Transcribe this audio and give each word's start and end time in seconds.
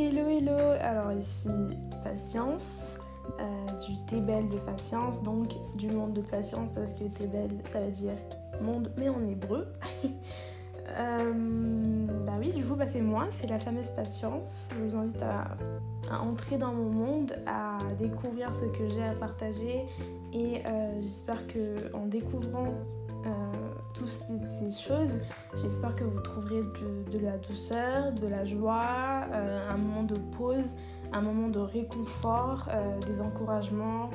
Hello 0.00 0.28
hello 0.28 0.56
Alors 0.80 1.10
ici 1.10 1.48
Patience, 2.04 3.00
euh, 3.40 3.66
du 3.84 3.98
thé 4.06 4.20
belle 4.20 4.48
de 4.48 4.58
patience, 4.58 5.20
donc 5.24 5.48
du 5.74 5.88
monde 5.88 6.12
de 6.12 6.20
patience 6.20 6.70
parce 6.72 6.92
que 6.92 7.02
thé 7.02 7.26
belle 7.26 7.58
ça 7.72 7.80
veut 7.80 7.90
dire 7.90 8.14
monde 8.62 8.92
mais 8.96 9.08
en 9.08 9.20
hébreu. 9.26 9.66
Euh, 10.98 12.06
bah 12.24 12.32
oui, 12.38 12.50
du 12.50 12.64
coup, 12.64 12.74
bah, 12.74 12.86
c'est 12.86 13.02
moi, 13.02 13.26
c'est 13.30 13.46
la 13.46 13.58
fameuse 13.58 13.90
patience. 13.90 14.66
Je 14.74 14.82
vous 14.82 14.96
invite 14.96 15.22
à, 15.22 16.22
entrer 16.24 16.56
dans 16.56 16.72
mon 16.72 16.90
monde, 16.90 17.36
à 17.46 17.76
découvrir 17.98 18.56
ce 18.56 18.64
que 18.64 18.88
j'ai 18.88 19.04
à 19.04 19.12
partager 19.12 19.84
et 20.32 20.62
euh, 20.64 20.98
j'espère 21.02 21.46
que 21.46 21.94
en 21.94 22.06
découvrant 22.06 22.68
toutes 23.94 24.10
ces, 24.10 24.70
choses, 24.70 25.18
j'espère 25.60 25.96
que 25.96 26.04
vous 26.04 26.20
trouverez 26.20 26.62
de, 27.12 27.18
la 27.18 27.36
douceur, 27.38 28.12
de 28.12 28.26
la 28.26 28.44
joie, 28.44 29.26
euh, 29.32 29.68
un 29.68 29.76
moment 29.76 30.02
de 30.02 30.16
pause, 30.36 30.74
un 31.12 31.20
moment 31.20 31.48
de 31.48 31.58
réconfort, 31.58 32.68
euh, 32.70 32.98
des 33.06 33.20
encouragements. 33.20 34.10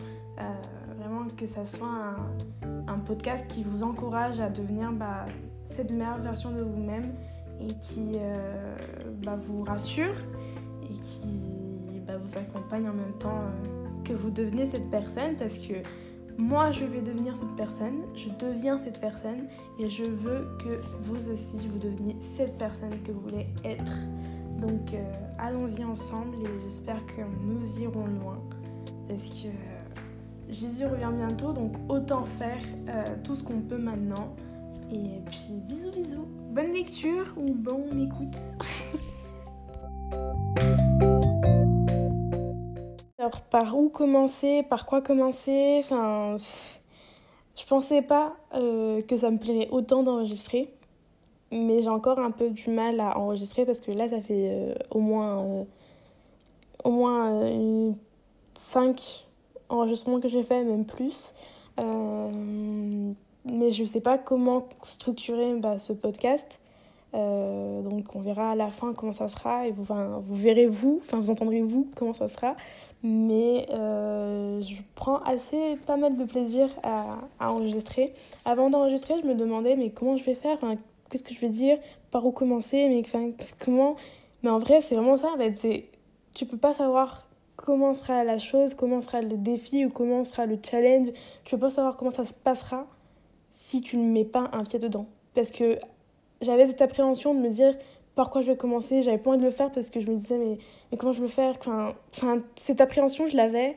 vraiment 0.98 1.27
que 1.36 1.48
ça 1.48 1.66
soit 1.66 2.16
un, 2.88 3.00
podcast 3.00 3.46
qui 3.48 3.63
vous 3.63 3.84
encourage 3.84 4.40
à 4.40 4.50
devenir 4.50 4.91
bah, 4.91 5.26
cette 5.66 5.91
meilleure 5.91 6.20
version 6.20 6.52
de 6.52 6.62
vous-même 6.62 7.13
et 7.60 7.74
qui 7.76 8.13
euh, 8.16 8.76
bah, 9.24 9.38
vous 9.48 9.63
rassure 9.63 10.16
et 10.84 10.94
qui 10.94 12.02
bah, 12.05 12.13
vous 12.18 12.38
accompagne 12.38 12.88
en 12.90 12.94
même 12.94 13.18
temps 13.20 13.41
euh, 13.41 14.04
que 14.04 14.13
vous 14.13 14.30
devenez 14.30 14.66
cette 14.66 14.90
personne 14.90 15.35
parce 15.38 15.58
que 15.58 15.74
moi 16.38 16.72
je 16.72 16.86
vais 16.86 17.02
devenir 17.02 17.36
cette 17.36 17.55
personne, 17.55 18.04
je 18.16 18.30
deviens 18.40 18.78
cette 18.80 19.00
personne 19.00 19.48
et 19.80 19.90
je 19.90 20.04
veux 20.04 20.48
que 20.60 20.82
vous 21.04 21.30
aussi 21.30 21.68
vous 21.68 21.80
deveniez 21.80 22.16
cette 22.22 22.58
personne 22.58 23.02
que 23.04 23.12
vous 23.12 23.22
voulez 23.22 23.48
être. 23.64 23.91
Donc 24.60 24.94
euh, 24.94 25.04
allons-y 25.38 25.84
ensemble 25.84 26.38
et 26.38 26.60
j'espère 26.66 27.05
que 27.05 27.22
nous 27.44 27.80
irons 27.82 28.05
loin 28.05 28.41
parce 29.07 29.27
que 29.27 29.49
Jésus 30.49 30.85
revient 30.85 31.12
bientôt 31.16 31.52
donc 31.52 31.74
autant 31.90 32.26
faire 32.26 32.62
tout 33.24 33.35
ce 33.35 33.44
qu'on 33.44 33.62
peut 33.62 33.77
maintenant 33.77 34.35
et 34.91 35.22
puis 35.26 35.60
bisous 35.68 35.91
bisous. 35.91 36.27
Bonne 36.52 36.72
lecture 36.72 37.34
ou 37.38 37.54
bonne 37.54 38.00
écoute. 38.00 38.38
Par 43.41 43.77
où 43.77 43.89
commencer, 43.89 44.63
par 44.63 44.85
quoi 44.85 45.01
commencer 45.01 45.77
Enfin, 45.79 46.37
je 47.55 47.65
pensais 47.65 48.01
pas 48.01 48.35
euh, 48.55 49.01
que 49.01 49.15
ça 49.15 49.29
me 49.29 49.37
plairait 49.37 49.70
autant 49.71 50.03
d'enregistrer, 50.03 50.73
mais 51.51 51.81
j'ai 51.81 51.89
encore 51.89 52.20
un 52.20 52.31
peu 52.31 52.49
du 52.49 52.70
mal 52.70 52.99
à 52.99 53.17
enregistrer 53.17 53.65
parce 53.65 53.79
que 53.79 53.91
là 53.91 54.07
ça 54.07 54.20
fait 54.20 54.49
euh, 54.49 54.73
au 54.89 54.99
moins 54.99 55.43
euh, 55.43 55.63
au 56.84 56.91
moins 56.91 57.93
5 58.55 59.27
enregistrements 59.70 60.20
que 60.20 60.27
j'ai 60.27 60.43
fait, 60.43 60.63
même 60.63 60.85
plus. 60.85 61.34
Mais 63.45 63.71
je 63.71 63.84
sais 63.84 64.01
pas 64.01 64.17
comment 64.17 64.67
structurer 64.84 65.53
bah, 65.56 65.78
ce 65.78 65.94
podcast. 65.94 66.59
Donc 67.13 68.16
on 68.16 68.22
verra 68.22 68.51
à 68.51 68.56
la 68.56 68.69
fin 68.69 68.94
comment 68.94 69.11
ça 69.11 69.28
sera 69.28 69.67
et 69.67 69.72
vous, 69.72 69.84
vous 69.84 70.35
verrez 70.35 70.66
vous, 70.66 71.00
enfin 71.01 71.19
vous 71.19 71.29
entendrez 71.29 71.61
vous 71.61 71.89
comment 71.95 72.13
ça 72.13 72.28
sera. 72.28 72.56
Mais 73.03 73.68
euh, 73.69 74.62
je 74.62 74.81
prends 74.96 75.18
assez 75.23 75.75
pas 75.85 75.97
mal 75.97 76.16
de 76.16 76.23
plaisir 76.23 76.69
à, 76.84 77.18
à 77.40 77.51
enregistrer. 77.51 78.13
Avant 78.45 78.69
d'enregistrer, 78.69 79.16
je 79.22 79.28
me 79.28 79.35
demandais 79.35 79.75
mais 79.75 79.90
comment 79.90 80.16
je 80.16 80.23
vais 80.23 80.35
faire, 80.35 80.57
qu'est-ce 81.09 81.23
que 81.23 81.34
je 81.34 81.40
vais 81.40 81.50
dire, 81.50 81.78
par 82.12 82.25
où 82.25 82.31
commencer, 82.31 82.88
mais 82.88 83.03
comment? 83.63 83.97
Mais 84.41 84.50
en 84.50 84.57
vrai, 84.57 84.81
c'est 84.81 84.95
vraiment 84.95 85.18
ça. 85.18 85.31
En 85.34 85.38
fait, 85.38 85.85
tu 86.34 86.45
peux 86.45 86.57
pas 86.57 86.73
savoir 86.73 87.28
comment 87.56 87.94
sera 87.94 88.23
la 88.23 88.38
chose, 88.38 88.73
comment 88.73 89.01
sera 89.01 89.22
le 89.22 89.38
défi 89.38 89.85
ou 89.85 89.89
comment 89.89 90.23
sera 90.23 90.45
le 90.45 90.57
challenge. 90.63 91.09
Tu 91.44 91.55
peux 91.55 91.59
pas 91.59 91.69
savoir 91.69 91.97
comment 91.97 92.11
ça 92.11 92.25
se 92.25 92.33
passera 92.33 92.88
si 93.51 93.81
tu 93.81 93.97
ne 93.97 94.11
mets 94.11 94.25
pas 94.25 94.49
un 94.53 94.63
pied 94.63 94.79
dedans. 94.79 95.07
Parce 95.35 95.51
que 95.51 95.78
j'avais 96.41 96.66
cette 96.66 96.81
appréhension 96.81 97.33
de 97.33 97.39
me 97.39 97.49
dire 97.49 97.75
par 98.16 98.29
quoi 98.29 98.41
je 98.41 98.47
vais 98.51 98.57
commencer, 98.57 99.01
j'avais 99.01 99.18
pas 99.18 99.31
envie 99.31 99.40
de 99.40 99.44
le 99.44 99.51
faire 99.51 99.72
parce 99.72 99.90
que 99.90 100.00
je 100.00 100.09
me 100.09 100.16
disais 100.16 100.38
mais, 100.38 100.57
mais 100.91 100.97
comment 100.97 101.12
je 101.12 101.19
vais 101.19 101.28
le 101.28 101.31
faire? 101.31 101.56
Enfin, 102.12 102.41
cette 102.56 102.81
appréhension 102.81 103.28
je 103.28 103.35
l'avais. 103.35 103.75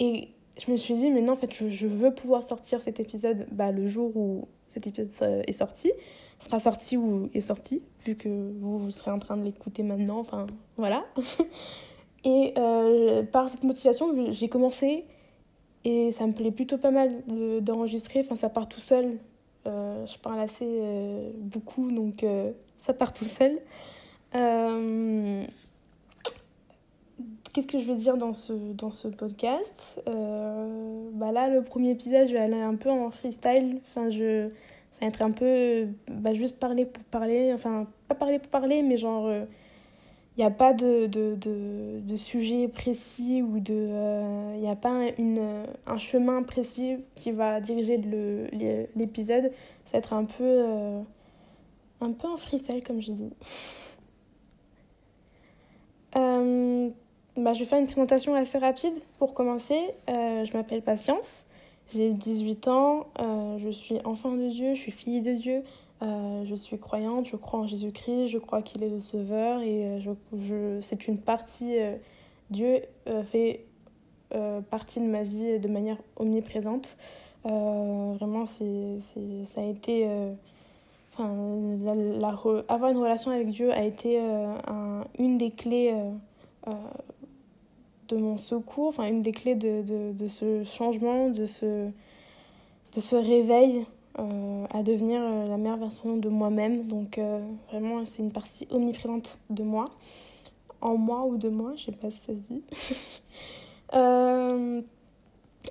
Et 0.00 0.28
je 0.58 0.70
me 0.70 0.76
suis 0.76 0.94
dit 0.94 1.10
mais 1.10 1.20
non 1.20 1.32
en 1.32 1.36
fait 1.36 1.52
je, 1.52 1.68
je 1.68 1.86
veux 1.86 2.14
pouvoir 2.14 2.42
sortir 2.42 2.80
cet 2.82 3.00
épisode 3.00 3.46
bah, 3.50 3.72
le 3.72 3.86
jour 3.86 4.16
où 4.16 4.46
cet 4.68 4.86
épisode 4.86 5.10
est 5.46 5.52
sorti. 5.52 5.92
Sera 6.38 6.60
sorti 6.60 6.96
ou 6.96 7.28
est 7.34 7.40
sorti 7.40 7.82
vu 8.04 8.14
que 8.14 8.28
vous, 8.28 8.78
vous 8.78 8.90
serez 8.92 9.10
en 9.10 9.18
train 9.18 9.36
de 9.36 9.42
l'écouter 9.42 9.82
maintenant. 9.82 10.20
Enfin 10.20 10.46
voilà. 10.76 11.04
Et 12.24 12.54
euh, 12.58 13.22
par 13.24 13.48
cette 13.48 13.64
motivation 13.64 14.14
j'ai 14.30 14.48
commencé. 14.48 15.04
Et 15.84 16.12
ça 16.12 16.26
me 16.26 16.32
plaît 16.32 16.50
plutôt 16.50 16.78
pas 16.78 16.90
mal 16.90 17.22
d'enregistrer. 17.60 18.20
enfin, 18.20 18.34
ça 18.34 18.48
part 18.48 18.68
tout 18.68 18.80
seul. 18.80 19.18
Euh, 19.66 20.06
je 20.06 20.18
parle 20.18 20.40
assez 20.40 20.66
euh, 20.66 21.30
beaucoup, 21.36 21.90
donc 21.90 22.24
ça 22.78 22.94
part 22.94 23.12
tout 23.12 23.24
seul. 23.24 23.58
Euh, 24.34 25.44
qu'est-ce 27.52 27.66
que 27.66 27.78
je 27.78 27.84
vais 27.84 27.96
dire 27.96 28.16
dans 28.16 28.34
ce, 28.34 28.52
dans 28.52 28.90
ce 28.90 29.08
podcast 29.08 30.02
euh, 30.08 31.10
bah 31.12 31.32
Là, 31.32 31.48
le 31.48 31.62
premier 31.62 31.90
épisode, 31.90 32.26
je 32.26 32.32
vais 32.32 32.38
aller 32.38 32.60
un 32.60 32.74
peu 32.74 32.90
en 32.90 33.10
freestyle. 33.10 33.80
Enfin, 33.82 34.10
je, 34.10 34.48
ça 34.92 35.00
va 35.02 35.06
être 35.08 35.24
un 35.24 35.30
peu 35.30 35.88
bah, 36.10 36.34
juste 36.34 36.56
parler 36.56 36.86
pour 36.86 37.04
parler. 37.04 37.52
Enfin, 37.52 37.86
pas 38.08 38.14
parler 38.14 38.38
pour 38.38 38.50
parler, 38.50 38.82
mais 38.82 38.96
genre 38.96 39.30
il 40.38 40.42
n'y 40.42 40.46
a 40.46 40.50
pas 40.52 40.72
de, 40.72 41.06
de, 41.06 41.34
de, 41.34 41.98
de, 42.00 42.16
sujet 42.16 42.68
précis 42.68 43.42
ou 43.42 43.58
de. 43.58 43.74
Il 43.74 43.90
euh, 43.90 44.56
n'y 44.58 44.70
a 44.70 44.76
pas 44.76 45.08
une, 45.18 45.64
un 45.84 45.98
chemin 45.98 46.44
précis 46.44 46.98
qui 47.16 47.32
va 47.32 47.60
diriger 47.60 48.00
l'épisode. 48.94 49.50
Ça 49.84 49.92
va 49.94 49.98
être 49.98 50.12
un 50.12 50.24
peu. 50.24 51.02
Euh, 52.02 52.06
un 52.06 52.12
peu 52.12 52.28
en 52.28 52.36
freestyle, 52.36 52.82
comme 52.84 53.00
je 53.00 53.12
dis. 53.12 53.30
euh, 56.16 56.90
bah, 57.36 57.52
je 57.52 57.60
vais 57.60 57.64
faire 57.66 57.78
une 57.78 57.86
présentation 57.86 58.34
assez 58.34 58.58
rapide 58.58 58.94
pour 59.18 59.34
commencer. 59.34 59.80
Euh, 60.08 60.44
je 60.44 60.52
m'appelle 60.52 60.82
Patience. 60.82 61.46
J'ai 61.92 62.12
18 62.12 62.68
ans. 62.68 63.06
je 63.18 63.70
suis 63.70 63.98
enfant 64.04 64.32
de 64.32 64.48
Dieu. 64.48 64.74
Je 64.74 64.80
suis 64.80 64.92
fille 64.92 65.20
de 65.20 65.32
Dieu. 65.32 65.62
Euh, 66.00 66.44
je 66.44 66.54
suis 66.54 66.78
croyante, 66.78 67.26
je 67.26 67.34
crois 67.34 67.60
en 67.60 67.66
Jésus-Christ, 67.66 68.28
je 68.28 68.38
crois 68.38 68.62
qu'il 68.62 68.84
est 68.84 68.88
le 68.88 69.00
Sauveur 69.00 69.62
et 69.62 69.84
euh, 69.84 69.98
je, 69.98 70.10
je, 70.38 70.80
c'est 70.80 71.08
une 71.08 71.18
partie, 71.18 71.76
euh, 71.76 71.96
Dieu 72.50 72.82
euh, 73.08 73.24
fait 73.24 73.64
euh, 74.32 74.60
partie 74.60 75.00
de 75.00 75.06
ma 75.06 75.24
vie 75.24 75.58
de 75.58 75.66
manière 75.68 75.96
omniprésente. 76.16 76.96
vraiment, 77.44 78.44
c'est, 78.46 78.98
ça 79.44 79.60
a 79.60 79.64
été. 79.64 80.08
Enfin, 81.18 82.64
avoir 82.68 82.90
une 82.90 82.98
relation 82.98 83.30
avec 83.30 83.48
Dieu 83.48 83.72
a 83.72 83.82
été 83.82 84.18
un, 84.20 85.04
une 85.18 85.36
des 85.38 85.50
clés 85.50 85.94
de 88.08 88.16
mon 88.16 88.36
secours, 88.36 88.88
enfin, 88.88 89.06
une 89.06 89.22
des 89.22 89.32
clés 89.32 89.54
de, 89.54 90.28
ce 90.28 90.64
changement, 90.64 91.28
de 91.28 91.46
ce, 91.46 91.90
réveil 93.16 93.84
euh, 94.18 94.66
à 94.70 94.82
devenir 94.82 95.20
euh, 95.22 95.46
la 95.48 95.56
meilleure 95.56 95.76
version 95.76 96.16
de 96.16 96.28
moi-même. 96.28 96.86
Donc 96.86 97.18
euh, 97.18 97.40
vraiment, 97.70 98.04
c'est 98.04 98.22
une 98.22 98.32
partie 98.32 98.66
omniprésente 98.70 99.38
de 99.50 99.62
moi. 99.62 99.90
En 100.80 100.96
moi 100.96 101.24
ou 101.24 101.36
de 101.36 101.48
moi, 101.48 101.72
je 101.76 101.86
sais 101.86 101.92
pas 101.92 102.10
si 102.10 102.18
ça 102.18 102.34
se 102.34 102.40
dit. 102.40 102.62
euh, 103.94 104.82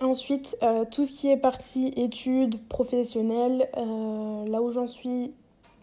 ensuite, 0.01 0.57
euh, 0.63 0.85
tout 0.89 1.05
ce 1.05 1.13
qui 1.13 1.29
est 1.29 1.37
partie 1.37 1.93
études 1.95 2.59
professionnelles, 2.67 3.69
là 3.75 4.61
où 4.61 4.71
j'en 4.71 4.87
suis 4.87 5.33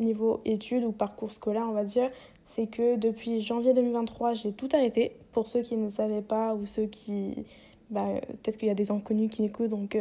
niveau 0.00 0.40
études 0.44 0.84
ou 0.84 0.92
parcours 0.92 1.30
scolaire, 1.30 1.66
on 1.68 1.72
va 1.72 1.84
dire, 1.84 2.10
c'est 2.44 2.66
que 2.66 2.96
depuis 2.96 3.40
janvier 3.40 3.74
2023, 3.74 4.34
j'ai 4.34 4.52
tout 4.52 4.68
arrêté. 4.72 5.16
Pour 5.32 5.46
ceux 5.46 5.62
qui 5.62 5.76
ne 5.76 5.88
savaient 5.88 6.22
pas 6.22 6.54
ou 6.54 6.66
ceux 6.66 6.86
qui... 6.86 7.44
Bah, 7.90 8.06
Peut-être 8.42 8.56
qu'il 8.56 8.68
y 8.68 8.70
a 8.70 8.74
des 8.74 8.90
inconnus 8.90 9.30
qui 9.30 9.42
m'écoutent, 9.42 9.70
donc 9.70 9.96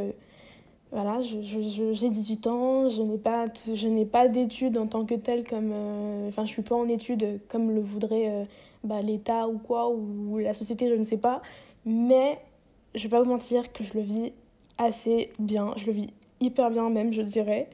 voilà, 0.93 1.21
j'ai 1.21 1.41
je, 1.41 1.93
je, 1.93 2.07
18 2.07 2.47
ans, 2.47 2.87
je 2.87 3.01
n'ai 3.01 3.17
pas, 3.17 3.45
pas 4.11 4.27
d'études 4.27 4.77
en 4.77 4.85
tant 4.85 5.05
que 5.05 5.15
telle 5.15 5.43
comme... 5.43 5.71
Euh, 5.73 6.27
enfin, 6.27 6.45
je 6.45 6.51
suis 6.51 6.61
pas 6.61 6.75
en 6.75 6.87
études 6.87 7.39
comme 7.49 7.71
le 7.71 7.81
voudrait 7.81 8.29
euh, 8.29 8.45
bah, 8.83 9.01
l'État 9.01 9.47
ou 9.47 9.57
quoi, 9.57 9.89
ou 9.89 10.37
la 10.37 10.53
société, 10.53 10.87
je 10.87 10.93
ne 10.93 11.03
sais 11.03 11.17
pas. 11.17 11.41
Mais 11.83 12.37
je 12.95 13.03
vais 13.03 13.09
pas 13.09 13.21
vous 13.21 13.29
mentir 13.29 13.71
que 13.73 13.83
je 13.83 13.93
le 13.93 14.01
vis 14.01 14.33
assez 14.77 15.31
bien. 15.39 15.73
Je 15.77 15.85
le 15.85 15.91
vis 15.91 16.09
hyper 16.39 16.69
bien 16.69 16.89
même, 16.89 17.11
je 17.11 17.21
dirais. 17.21 17.69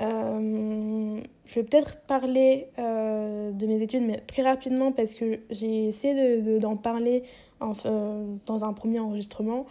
Euh, 0.00 1.20
je 1.44 1.54
vais 1.54 1.62
peut-être 1.62 2.00
parler 2.06 2.68
euh, 2.78 3.52
de 3.52 3.66
mes 3.66 3.82
études, 3.82 4.02
mais 4.02 4.18
très 4.18 4.42
rapidement 4.42 4.92
parce 4.92 5.14
que 5.14 5.40
j'ai 5.50 5.86
essayé 5.86 6.40
d'en 6.58 6.74
de, 6.74 6.78
parler 6.78 7.22
en, 7.60 7.72
dans 8.46 8.64
un 8.64 8.72
premier 8.72 9.00
enregistrement. 9.00 9.66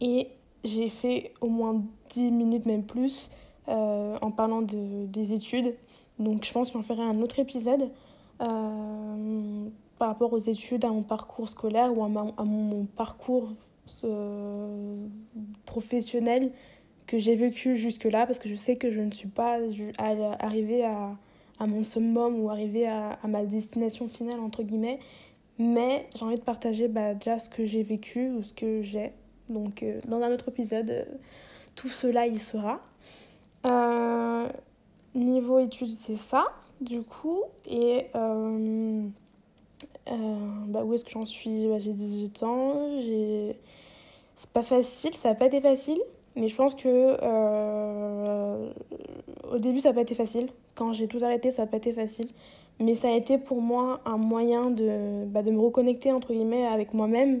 Et 0.00 0.28
j'ai 0.64 0.88
fait 0.88 1.32
au 1.40 1.48
moins 1.48 1.82
10 2.10 2.30
minutes, 2.30 2.66
même 2.66 2.84
plus, 2.84 3.30
euh, 3.68 4.16
en 4.20 4.30
parlant 4.30 4.62
de, 4.62 5.06
des 5.06 5.32
études. 5.32 5.74
Donc 6.18 6.44
je 6.44 6.52
pense 6.52 6.70
qu'on 6.70 6.82
ferai 6.82 7.02
un 7.02 7.20
autre 7.20 7.38
épisode. 7.38 7.90
Euh, 8.40 9.68
par 9.98 10.08
rapport 10.08 10.32
aux 10.32 10.38
études, 10.38 10.84
à 10.84 10.88
mon 10.88 11.02
parcours 11.02 11.48
scolaire 11.48 11.96
ou 11.96 12.04
à 12.04 12.44
mon 12.44 12.84
parcours 12.96 13.48
euh, 14.04 15.06
professionnel 15.64 16.50
que 17.06 17.18
j'ai 17.18 17.36
vécu 17.36 17.76
jusque-là, 17.76 18.26
parce 18.26 18.38
que 18.38 18.48
je 18.48 18.54
sais 18.54 18.76
que 18.76 18.90
je 18.90 19.00
ne 19.00 19.10
suis 19.12 19.28
pas 19.28 19.58
arrivée 20.38 20.84
à, 20.84 21.16
à 21.58 21.66
mon 21.66 21.82
summum 21.82 22.40
ou 22.40 22.50
arrivée 22.50 22.86
à, 22.86 23.18
à, 23.22 23.28
ma 23.28 23.44
destination 23.44 24.08
finale, 24.08 24.40
entre 24.40 24.62
guillemets, 24.62 24.98
mais 25.58 26.08
j'ai 26.16 26.24
envie 26.24 26.36
de 26.36 26.40
partager 26.40 26.88
bah, 26.88 27.14
déjà 27.14 27.38
ce 27.38 27.48
que 27.48 27.64
j'ai 27.64 27.82
vécu 27.82 28.30
ou 28.30 28.42
ce 28.42 28.52
que 28.52 28.82
j'ai. 28.82 29.12
Donc, 29.48 29.82
euh, 29.82 30.00
dans 30.08 30.20
un 30.20 30.32
autre 30.32 30.48
épisode, 30.48 30.90
euh, 30.90 31.04
tout 31.74 31.88
cela 31.88 32.26
y 32.26 32.38
sera. 32.38 32.80
niveau 35.14 35.58
études, 35.60 35.90
c'est 35.90 36.16
ça, 36.16 36.46
du 36.80 37.02
coup. 37.02 37.42
Et 37.68 38.06
bah, 40.06 40.84
où 40.84 40.94
est-ce 40.94 41.04
que 41.04 41.10
j'en 41.10 41.24
suis? 41.24 41.66
Bah, 41.68 41.78
J'ai 41.78 41.92
18 41.92 42.42
ans, 42.42 43.00
j'ai 43.00 43.56
c'est 44.36 44.50
pas 44.50 44.62
facile, 44.62 45.14
ça 45.14 45.30
n'a 45.30 45.34
pas 45.34 45.46
été 45.46 45.60
facile, 45.60 45.98
mais 46.36 46.48
je 46.48 46.54
pense 46.54 46.74
que 46.74 47.16
euh, 47.22 48.70
au 49.50 49.58
début 49.58 49.80
ça 49.80 49.88
n'a 49.88 49.94
pas 49.94 50.02
été 50.02 50.14
facile. 50.14 50.48
Quand 50.74 50.92
j'ai 50.92 51.08
tout 51.08 51.18
arrêté, 51.22 51.50
ça 51.50 51.62
n'a 51.62 51.68
pas 51.68 51.78
été 51.78 51.92
facile. 51.92 52.28
Mais 52.78 52.94
ça 52.94 53.08
a 53.08 53.12
été 53.12 53.38
pour 53.38 53.62
moi 53.62 54.00
un 54.04 54.18
moyen 54.18 54.70
de, 54.70 55.24
bah, 55.26 55.42
de 55.42 55.50
me 55.50 55.60
reconnecter 55.60 56.12
entre 56.12 56.34
guillemets 56.34 56.66
avec 56.66 56.92
moi-même, 56.92 57.40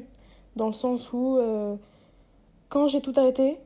dans 0.56 0.66
le 0.66 0.72
sens 0.72 1.12
où 1.12 1.36
euh, 1.36 1.76
quand 2.70 2.86
j'ai 2.86 3.02
tout 3.02 3.12
arrêté, 3.16 3.58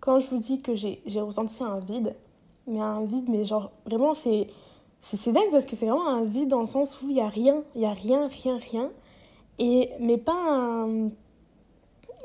quand 0.00 0.18
je 0.18 0.28
vous 0.28 0.38
dis 0.38 0.60
que 0.60 0.74
j'ai 0.74 1.20
ressenti 1.20 1.62
un 1.62 1.78
vide, 1.78 2.16
mais 2.66 2.80
un 2.80 3.04
vide, 3.04 3.28
mais 3.28 3.44
genre 3.44 3.70
vraiment 3.86 4.14
c'est 4.14 4.48
c'est 5.02 5.32
dingue 5.32 5.50
parce 5.50 5.66
que 5.66 5.76
c'est 5.76 5.86
vraiment 5.86 6.08
un 6.08 6.24
vide 6.24 6.48
dans 6.48 6.60
le 6.60 6.66
sens 6.66 7.00
où 7.02 7.08
il 7.08 7.14
n'y 7.14 7.20
a 7.20 7.28
rien, 7.28 7.64
il 7.74 7.80
n'y 7.80 7.86
a 7.86 7.92
rien, 7.92 8.28
rien, 8.28 8.58
rien. 8.58 8.90
Et, 9.58 9.90
mais 10.00 10.16
pas 10.16 10.32
un, 10.32 11.10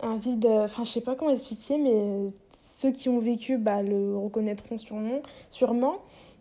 un 0.01 0.15
vide, 0.17 0.45
enfin 0.45 0.83
je 0.83 0.91
sais 0.91 1.01
pas 1.01 1.15
comment 1.15 1.31
expliquer, 1.31 1.77
mais 1.77 2.31
ceux 2.53 2.91
qui 2.91 3.09
ont 3.09 3.19
vécu 3.19 3.57
bah, 3.57 3.81
le 3.81 4.15
reconnaîtront 4.17 4.77
sûrement. 4.77 5.21
sûrement. 5.49 5.97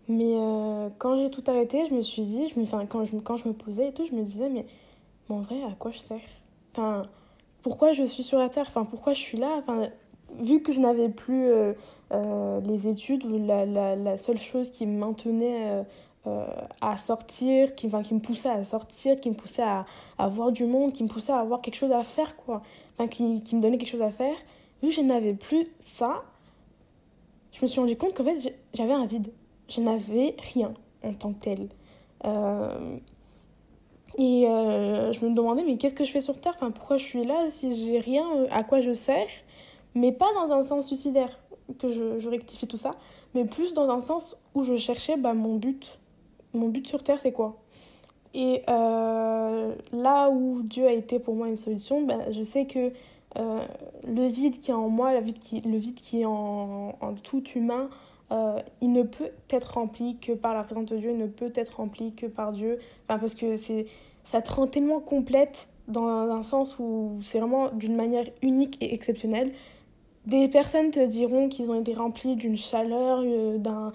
Mais 0.08 0.36
euh, 0.36 0.88
quand 0.98 1.16
j'ai 1.16 1.30
tout 1.30 1.42
arrêté, 1.46 1.84
je 1.88 1.94
me 1.94 2.02
suis 2.02 2.24
dit, 2.24 2.46
je 2.48 2.58
me, 2.58 2.64
enfin, 2.64 2.86
quand, 2.86 3.04
je, 3.04 3.16
quand 3.16 3.36
je 3.36 3.48
me 3.48 3.54
posais 3.54 3.88
et 3.88 3.92
tout, 3.92 4.04
je 4.04 4.12
me 4.14 4.22
disais, 4.22 4.48
mais, 4.48 4.66
en 5.28 5.40
vrai, 5.40 5.62
à 5.64 5.74
quoi 5.76 5.90
je 5.90 5.98
sers? 5.98 6.20
Enfin, 6.72 7.02
pourquoi 7.62 7.92
je 7.92 8.04
suis 8.04 8.22
sur 8.22 8.38
la 8.38 8.48
Terre? 8.48 8.66
Enfin, 8.68 8.84
pourquoi 8.84 9.14
je 9.14 9.20
suis 9.20 9.38
là? 9.38 9.54
Enfin, 9.58 9.88
Vu 10.40 10.60
que 10.60 10.72
je 10.72 10.80
n'avais 10.80 11.08
plus 11.08 11.46
euh, 11.46 11.72
euh, 12.12 12.60
les 12.60 12.88
études, 12.88 13.24
la, 13.46 13.64
la, 13.64 13.96
la, 13.96 14.16
seule 14.18 14.38
chose 14.38 14.70
qui 14.70 14.84
me 14.84 14.98
maintenait 14.98 15.84
à 16.80 16.96
sortir, 16.96 17.74
qui, 17.74 17.86
enfin, 17.86 18.02
me 18.12 18.20
poussait 18.20 18.48
à 18.48 18.64
sortir, 18.64 19.20
qui 19.20 19.30
me 19.30 19.34
poussait 19.34 19.62
à, 19.62 19.86
à 20.18 20.28
voir 20.28 20.52
du 20.52 20.64
monde, 20.64 20.92
qui 20.92 21.02
me 21.02 21.08
poussait 21.08 21.32
à 21.32 21.38
avoir 21.38 21.60
quelque 21.60 21.76
chose 21.76 21.92
à 21.92 22.04
faire, 22.04 22.36
quoi 22.36 22.62
qui, 23.06 23.42
qui, 23.42 23.56
me 23.56 23.60
donnait 23.60 23.76
quelque 23.76 23.90
chose 23.90 24.02
à 24.02 24.10
faire, 24.10 24.36
vu 24.82 24.88
que 24.88 24.94
je 24.94 25.02
n'avais 25.02 25.34
plus 25.34 25.68
ça, 25.78 26.24
je 27.52 27.60
me 27.60 27.66
suis 27.66 27.80
rendu 27.80 27.96
compte 27.96 28.14
qu'en 28.14 28.24
fait, 28.24 28.54
j'avais 28.72 28.94
un 28.94 29.06
vide. 29.06 29.32
Je 29.68 29.80
n'avais 29.80 30.34
rien 30.52 30.72
en 31.02 31.12
tant 31.12 31.32
que 31.32 31.40
tel. 31.40 31.68
Euh, 32.24 32.96
et 34.18 34.46
euh, 34.46 35.12
je 35.12 35.24
me 35.24 35.34
demandais, 35.34 35.64
mais 35.64 35.76
qu'est-ce 35.76 35.94
que 35.94 36.04
je 36.04 36.10
fais 36.10 36.20
sur 36.20 36.40
Terre? 36.40 36.54
Enfin, 36.56 36.70
Pourquoi 36.70 36.96
je 36.96 37.04
suis 37.04 37.24
là 37.24 37.50
si 37.50 37.74
j'ai 37.74 37.98
rien 37.98 38.26
euh, 38.36 38.46
À 38.50 38.64
quoi 38.64 38.80
je 38.80 38.94
sers? 38.94 39.28
Mais 39.94 40.12
pas 40.12 40.32
dans 40.34 40.52
un 40.52 40.62
sens 40.62 40.86
suicidaire 40.86 41.38
que 41.78 41.88
je, 41.88 42.18
je, 42.18 42.28
rectifie 42.28 42.66
tout 42.66 42.76
ça, 42.76 42.92
mais 43.34 43.44
plus 43.44 43.74
dans 43.74 43.90
un 43.90 43.98
sens 43.98 44.36
où 44.54 44.62
je 44.62 44.76
cherchais 44.76 45.16
bah, 45.16 45.34
mon 45.34 45.56
but. 45.56 45.98
Mon 46.56 46.68
but 46.68 46.86
sur 46.86 47.02
Terre, 47.02 47.20
c'est 47.20 47.32
quoi? 47.32 47.56
Et 48.34 48.62
euh, 48.68 49.74
là 49.92 50.28
où 50.30 50.60
Dieu 50.62 50.86
a 50.86 50.92
été 50.92 51.18
pour 51.18 51.34
moi 51.34 51.48
une 51.48 51.56
solution, 51.56 52.02
ben, 52.02 52.20
je 52.30 52.42
sais 52.42 52.66
que 52.66 52.92
euh, 53.38 53.64
le 54.06 54.26
vide 54.26 54.58
qui 54.60 54.70
est 54.70 54.74
en 54.74 54.88
moi, 54.88 55.14
le 55.14 55.20
vide 55.20 55.38
qui, 55.38 55.60
le 55.60 55.76
vide 55.76 55.94
qui 55.94 56.20
est 56.20 56.26
en, 56.26 56.96
en 57.00 57.14
tout 57.14 57.42
humain, 57.54 57.88
euh, 58.32 58.60
il 58.80 58.92
ne 58.92 59.02
peut 59.02 59.30
être 59.50 59.74
rempli 59.74 60.16
que 60.16 60.32
par 60.32 60.54
la 60.54 60.64
présence 60.64 60.86
de 60.86 60.96
Dieu, 60.96 61.10
il 61.10 61.18
ne 61.18 61.26
peut 61.26 61.52
être 61.54 61.76
rempli 61.76 62.12
que 62.12 62.26
par 62.26 62.52
Dieu. 62.52 62.78
Enfin, 63.08 63.18
parce 63.18 63.34
que 63.34 63.56
c'est, 63.56 63.86
ça 64.24 64.42
te 64.42 64.52
rend 64.52 64.66
tellement 64.66 65.00
complète 65.00 65.68
dans 65.88 66.08
un 66.08 66.42
sens 66.42 66.78
où 66.78 67.18
c'est 67.22 67.38
vraiment 67.38 67.70
d'une 67.70 67.94
manière 67.94 68.26
unique 68.42 68.76
et 68.80 68.92
exceptionnelle. 68.92 69.52
Des 70.26 70.48
personnes 70.48 70.90
te 70.90 71.04
diront 71.06 71.48
qu'ils 71.48 71.70
ont 71.70 71.80
été 71.80 71.94
remplis 71.94 72.34
d'une 72.34 72.56
chaleur, 72.56 73.20
euh, 73.24 73.58
d'un, 73.58 73.92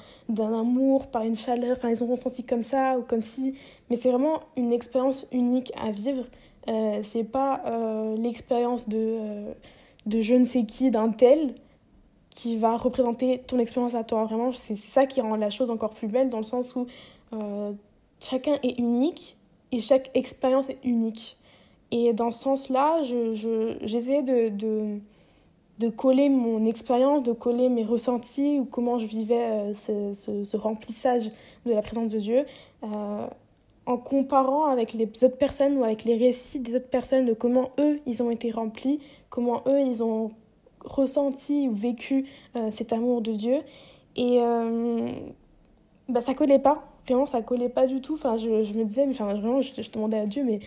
amour, 0.54 1.07
par 1.07 1.24
une 1.24 1.36
chaleur, 1.36 1.75
enfin 1.75 1.89
ils 1.89 2.04
ont 2.04 2.07
ressenti 2.07 2.45
comme 2.45 2.62
ça 2.62 2.98
ou 2.98 3.01
comme 3.01 3.22
si, 3.22 3.56
mais 3.89 3.98
c'est 3.98 4.10
vraiment 4.10 4.39
une 4.56 4.72
expérience 4.72 5.25
unique 5.33 5.74
à 5.78 5.92
vivre. 5.92 6.24
Euh, 6.68 7.00
c'est 7.04 7.24
pas 7.24 7.62
euh, 7.66 8.16
l'expérience 8.18 8.88
de, 8.88 8.98
euh, 8.98 9.54
de 10.06 10.22
je 10.22 10.36
ne 10.36 10.45
sais 10.45 10.63
qui, 10.63 10.92
d'un 10.92 11.10
tel, 11.10 11.56
qui 12.30 12.56
va 12.57 12.78
représenter 12.78 13.39
ton 13.39 13.60
expérience 13.60 13.95
à 13.95 14.04
toi. 14.04 14.24
Vraiment, 14.25 14.54
c'est 14.54 14.78
ça 14.78 15.06
qui 15.06 15.22
rend 15.22 15.36
la 15.36 15.50
chose 15.50 15.69
encore 15.69 15.94
plus 15.94 16.07
belle 16.07 16.30
dans 16.30 16.38
le 16.38 16.44
sens 16.44 16.75
où 16.75 16.88
chacun 18.19 18.57
est 18.62 18.78
unique 18.78 19.38
et 19.72 19.80
chaque 19.80 20.12
expérience 20.13 20.69
est 20.69 20.80
unique. 20.83 21.38
Et 21.92 22.13
dans 22.13 22.31
ce 22.31 22.39
sens-là, 22.44 23.01
j'essayais 23.04 24.24
je, 24.25 24.50
de 24.50 24.50
de 24.50 25.00
coller 25.89 26.30
mon 26.30 26.66
expérience, 26.66 27.24
de 27.24 27.33
coller 27.33 27.69
mes 27.69 27.83
ressentis 27.83 28.60
ou 28.60 28.66
comment 28.66 28.98
je 29.00 29.06
vivais 29.06 29.72
euh, 29.72 29.74
ce, 30.13 30.44
ce, 30.44 30.57
remplissage 30.57 31.31
de 31.66 31.72
la 31.72 31.81
présence 31.81 32.10
de 32.10 32.19
Dieu 32.19 32.45
euh, 32.83 33.28
en 33.86 33.98
comparant 33.98 34.66
avec 34.66 34.94
les 34.94 35.06
autres 35.06 35.38
personnes 35.38 35.78
ou 35.78 35.83
avec 35.83 36.04
les 36.04 36.16
récits 36.16 36.60
des 36.60 36.75
autres 36.75 36.89
personnes 36.89 37.25
de 37.25 37.33
comment 37.33 37.72
eux 37.80 38.00
ils 38.06 38.22
ont 38.22 38.31
été 38.31 38.51
remplis, 38.51 39.00
comment 39.30 39.63
eux 39.68 39.80
ils 39.81 40.04
ont 40.04 40.31
ressenti 40.83 41.68
ou 41.68 41.74
vécu 41.74 42.25
euh, 42.56 42.72
cet 42.72 42.94
amour 42.94 43.22
de 43.22 43.31
Dieu. 43.33 43.60
Et 44.16 44.39
bah, 46.10 46.19
ça 46.19 46.33
collait 46.33 46.60
pas. 46.60 46.86
Vraiment 47.07 47.25
ça 47.25 47.42
collait 47.42 47.69
pas 47.69 47.88
du 47.88 48.01
tout. 48.01 48.16
Enfin 48.16 48.36
je, 48.38 48.63
je 48.63 48.74
me 48.74 48.83
disais 48.83 49.06
mais 49.06 49.13
enfin 49.13 49.33
vraiment 49.33 49.62
je, 49.62 49.81
je 49.81 49.89
demandais 49.89 50.19
à 50.19 50.25
Dieu 50.25 50.44
mais 50.44 50.60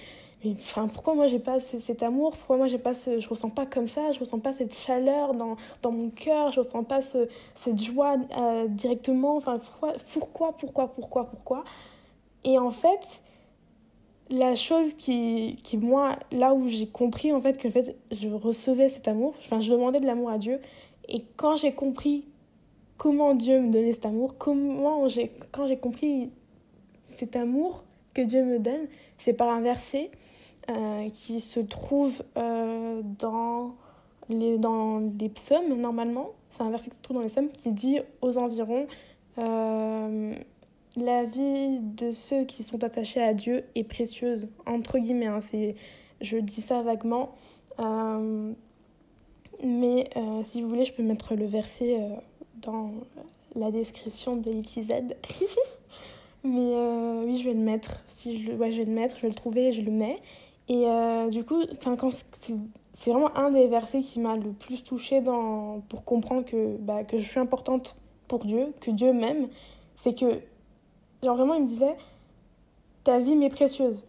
enfin, 0.53 0.89
pourquoi 0.89 1.15
moi 1.15 1.27
j'ai 1.27 1.39
pas 1.39 1.59
cet 1.61 2.03
amour? 2.03 2.37
Pourquoi 2.37 2.57
moi 2.57 2.67
j'ai 2.67 2.79
pas 2.79 2.95
ce, 2.95 3.21
je 3.21 3.29
ressens 3.29 3.51
pas 3.51 3.67
comme 3.67 3.87
ça? 3.87 4.11
Je 4.13 4.21
ressens 4.21 4.39
pas 4.39 4.53
cette 4.53 4.75
chaleur 4.75 5.35
dans, 5.35 5.57
dans 5.83 5.93
mon 5.93 6.11
cœur? 6.11 6.51
Je 6.51 6.61
ressens 6.61 6.85
pas 6.85 7.01
ce, 7.01 7.29
cette 7.55 7.83
joie 7.83 8.17
euh, 8.37 8.67
directement? 8.69 9.37
Enfin, 9.37 9.59
pourquoi, 9.59 9.95
pourquoi, 10.13 10.53
pourquoi, 10.53 10.89
pourquoi, 10.89 11.25
pourquoi? 11.25 11.65
Et 12.45 12.59
en 12.59 12.71
fait, 12.71 13.23
la 14.31 14.55
chose 14.55 14.95
qui, 14.95 15.57
qui 15.63 15.77
moi, 15.77 16.19
là 16.33 16.55
où 16.55 16.69
j'ai 16.69 16.87
compris 16.87 17.33
en 17.33 17.41
fait 17.41 17.59
que 17.59 17.69
en 17.69 17.71
fait, 17.71 17.97
je 18.11 18.29
recevais 18.29 18.89
cet 18.89 19.09
amour, 19.09 19.35
enfin, 19.39 19.61
je 19.61 19.71
demandais 19.73 20.01
de 20.01 20.07
l'amour 20.07 20.31
à 20.31 20.39
Dieu. 20.39 20.61
Et 21.09 21.25
quand 21.37 21.57
j'ai 21.57 21.73
compris 21.73 22.25
comment 22.97 23.35
Dieu 23.35 23.61
me 23.61 23.71
donnait 23.71 23.93
cet 23.93 24.07
amour, 24.07 24.37
comment 24.39 25.07
quand 25.53 25.67
j'ai 25.67 25.77
compris 25.77 26.31
cet 27.09 27.37
amour 27.37 27.85
que 28.15 28.23
Dieu 28.23 28.45
me 28.45 28.59
donne, 28.59 28.87
c'est 29.19 29.33
par 29.33 29.49
un 29.49 29.61
verset 29.61 30.11
euh, 30.71 31.11
qui 31.11 31.41
se 31.41 31.61
trouve 31.61 32.23
euh, 32.39 33.03
dans, 33.19 33.75
les, 34.31 34.57
dans 34.57 34.99
les 35.21 35.29
psaumes 35.29 35.79
normalement. 35.79 36.31
C'est 36.49 36.63
un 36.63 36.71
verset 36.71 36.89
qui 36.89 36.97
se 36.97 37.03
trouve 37.03 37.17
dans 37.19 37.23
les 37.23 37.29
psaumes 37.29 37.51
qui 37.51 37.71
dit 37.71 37.99
aux 38.23 38.39
environs 38.39 38.87
euh, 39.37 40.35
La 40.97 41.25
vie 41.25 41.81
de 41.81 42.13
ceux 42.13 42.45
qui 42.45 42.63
sont 42.63 42.83
attachés 42.83 43.21
à 43.21 43.35
Dieu 43.35 43.65
est 43.75 43.85
précieuse, 43.85 44.49
entre 44.65 44.99
guillemets. 44.99 45.27
Hein, 45.27 45.41
je 46.23 46.39
dis 46.39 46.63
ça 46.63 46.81
vaguement. 46.81 47.35
mais 49.63 50.09
si 50.45 50.63
vous 50.63 50.69
voulez, 50.71 50.87
je 50.87 50.95
peux 50.95 51.03
mettre 51.03 51.35
le 51.35 51.45
verset 51.45 52.09
dans 52.63 52.91
la 53.55 53.71
description 53.71 54.35
de 54.37 54.51
l'épisode. 54.51 55.15
Mais 56.43 56.75
oui, 57.25 57.39
je 57.39 57.49
vais 57.49 57.55
le 57.55 57.61
mettre. 57.61 58.03
Si 58.07 58.43
je, 58.43 58.53
ouais, 58.53 58.71
je 58.71 58.79
vais 58.79 58.85
le 58.85 58.93
mettre, 58.93 59.17
je 59.17 59.23
vais 59.23 59.29
le 59.29 59.35
trouver 59.35 59.69
et 59.69 59.73
je 59.73 59.81
le 59.81 59.91
mets. 59.91 60.21
Et 60.69 60.87
euh, 60.87 61.29
du 61.29 61.45
coup, 61.45 61.63
c'est 62.93 63.11
vraiment 63.11 63.37
un 63.37 63.51
des 63.51 63.67
versets 63.67 64.01
qui 64.01 64.21
m'a 64.21 64.37
le 64.37 64.53
plus 64.53 64.83
touchée 64.83 65.21
dans, 65.21 65.81
pour 65.89 66.05
comprendre 66.05 66.45
que, 66.45 66.77
bah, 66.79 67.05
que 67.05 67.19
je 67.19 67.29
suis 67.29 67.41
importante 67.41 67.97
pour 68.29 68.45
Dieu, 68.45 68.73
que 68.81 68.91
Dieu 68.91 69.13
m'aime. 69.13 69.49
C'est 69.97 70.19
que, 70.19 70.41
genre 71.23 71.37
vraiment, 71.37 71.55
il 71.55 71.63
me 71.63 71.67
disait, 71.67 71.97
ta 73.05 73.19
vie 73.19 73.37
m'est 73.37 73.51
précieuse. 73.51 74.05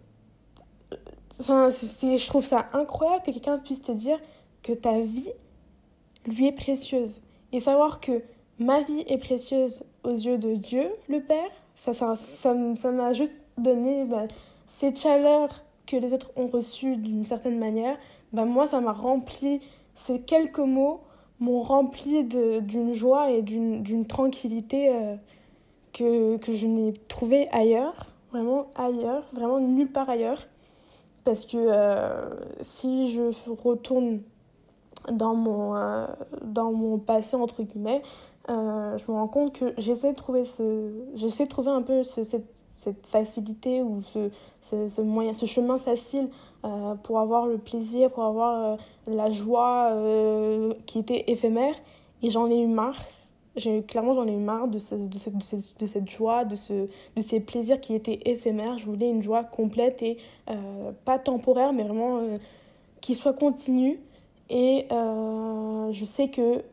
Enfin, 1.40 1.68
je 1.70 2.28
trouve 2.28 2.46
ça 2.46 2.70
incroyable 2.72 3.24
que 3.26 3.32
quelqu'un 3.32 3.58
puisse 3.58 3.82
te 3.82 3.92
dire 3.92 4.18
que 4.64 4.72
ta 4.72 5.02
vie 5.02 5.30
lui 6.26 6.48
est 6.48 6.54
précieuse. 6.54 7.22
Et 7.52 7.60
savoir 7.60 8.00
que 8.00 8.24
ma 8.60 8.82
vie 8.82 9.04
est 9.08 9.18
précieuse 9.18 9.84
aux 10.04 10.14
yeux 10.14 10.38
de 10.38 10.56
Dieu, 10.56 10.90
le 11.10 11.22
Père, 11.22 11.52
ça 11.76 11.92
m'a 11.92 12.16
ça, 12.16 12.56
ça, 12.76 13.14
juste 13.14 13.38
donné 13.58 14.06
bah, 14.06 14.28
cette 14.68 15.00
chaleur 15.00 15.65
que 15.86 15.96
les 15.96 16.13
autres 16.13 16.32
ont 16.36 16.48
reçu 16.48 16.98
d'une 16.98 17.25
certaine 17.25 17.60
manière, 17.60 17.98
bah 18.34 18.46
moi 18.46 18.68
ça 18.68 18.82
m'a 18.82 18.94
rempli, 18.94 19.62
ces 19.96 20.22
quelques 20.22 20.60
mots 20.60 21.01
m'ont 21.39 21.62
rempli 21.62 22.24
d'une 22.24 22.94
joie 22.94 23.32
et 23.32 23.42
d'une 23.42 24.06
tranquillité 24.06 24.89
euh, 24.89 25.15
que, 25.94 26.38
que 26.38 26.54
je 26.54 26.65
n'ai 26.65 26.94
trouvé 27.08 27.48
ailleurs, 27.51 28.08
vraiment 28.32 28.68
ailleurs, 28.75 29.24
vraiment 29.34 29.60
nulle 29.60 29.92
part 29.92 30.10
ailleurs. 30.10 30.48
Parce 31.24 31.46
que 31.46 31.58
si 32.62 33.12
je 33.12 33.32
retourne 33.63 34.22
dans 35.12 35.34
mon, 35.34 35.74
dans 36.44 36.72
mon 36.72 37.00
passé, 37.00 37.36
entre 37.36 37.63
guillemets, 37.63 38.04
je 38.48 38.54
me 39.12 39.18
rends 39.18 39.27
compte 39.27 39.54
que 39.54 39.74
j'essaie 39.80 40.12
de 40.12 40.15
trouver, 40.15 40.44
de 40.44 41.46
trouver 41.48 41.72
un 41.72 41.82
peu 41.82 42.04
ce, 42.04 42.24
cette 42.24 42.46
cette 42.86 43.08
facilité 43.08 43.82
ou 43.82 44.04
ce, 44.62 45.01
moyen, 45.01 45.34
ce 45.34 45.46
chemin 45.46 45.77
facile 45.77 46.30
euh, 46.63 46.94
pour 46.96 47.20
avoir 47.20 47.48
le 47.48 47.58
plaisir, 47.58 48.12
pour 48.12 48.25
avoir 48.25 48.63
euh, 48.63 48.75
la 49.08 49.30
joie 49.32 49.89
euh, 49.92 50.74
qui 50.86 51.00
était 51.00 51.25
éphémère. 51.27 51.74
Et 52.22 52.30
j'en 52.30 52.50
ai 52.50 52.60
eu 52.60 52.68
marre. 52.68 53.00
J'ai, 53.56 53.82
clairement, 53.84 54.13
j'en 54.13 54.27
ai 54.27 54.34
eu 54.34 54.38
marre 54.38 54.68
de, 54.68 54.77
ce, 54.80 54.94
de, 54.96 55.08
de, 55.08 55.80
de, 55.80 55.86
cette 55.86 56.10
joie, 56.10 56.46
de, 56.46 56.56
de 57.15 57.22
ces 57.22 57.39
plaisirs 57.39 57.82
qui 57.82 57.96
étaient 57.96 58.20
éphémères. 58.25 58.77
Je 58.77 58.86
voulais 58.86 59.10
une 59.10 59.24
joie 59.24 59.44
complète 59.44 60.04
et 60.04 60.18
pas 61.06 61.20
temporaire, 61.20 61.72
mais 61.72 61.84
vraiment 61.84 62.20
qui 63.00 63.15
soit 63.15 63.32
continue. 63.32 64.01
Et 64.50 64.88
je 64.89 66.04
sais 66.06 66.27
que 66.27 66.63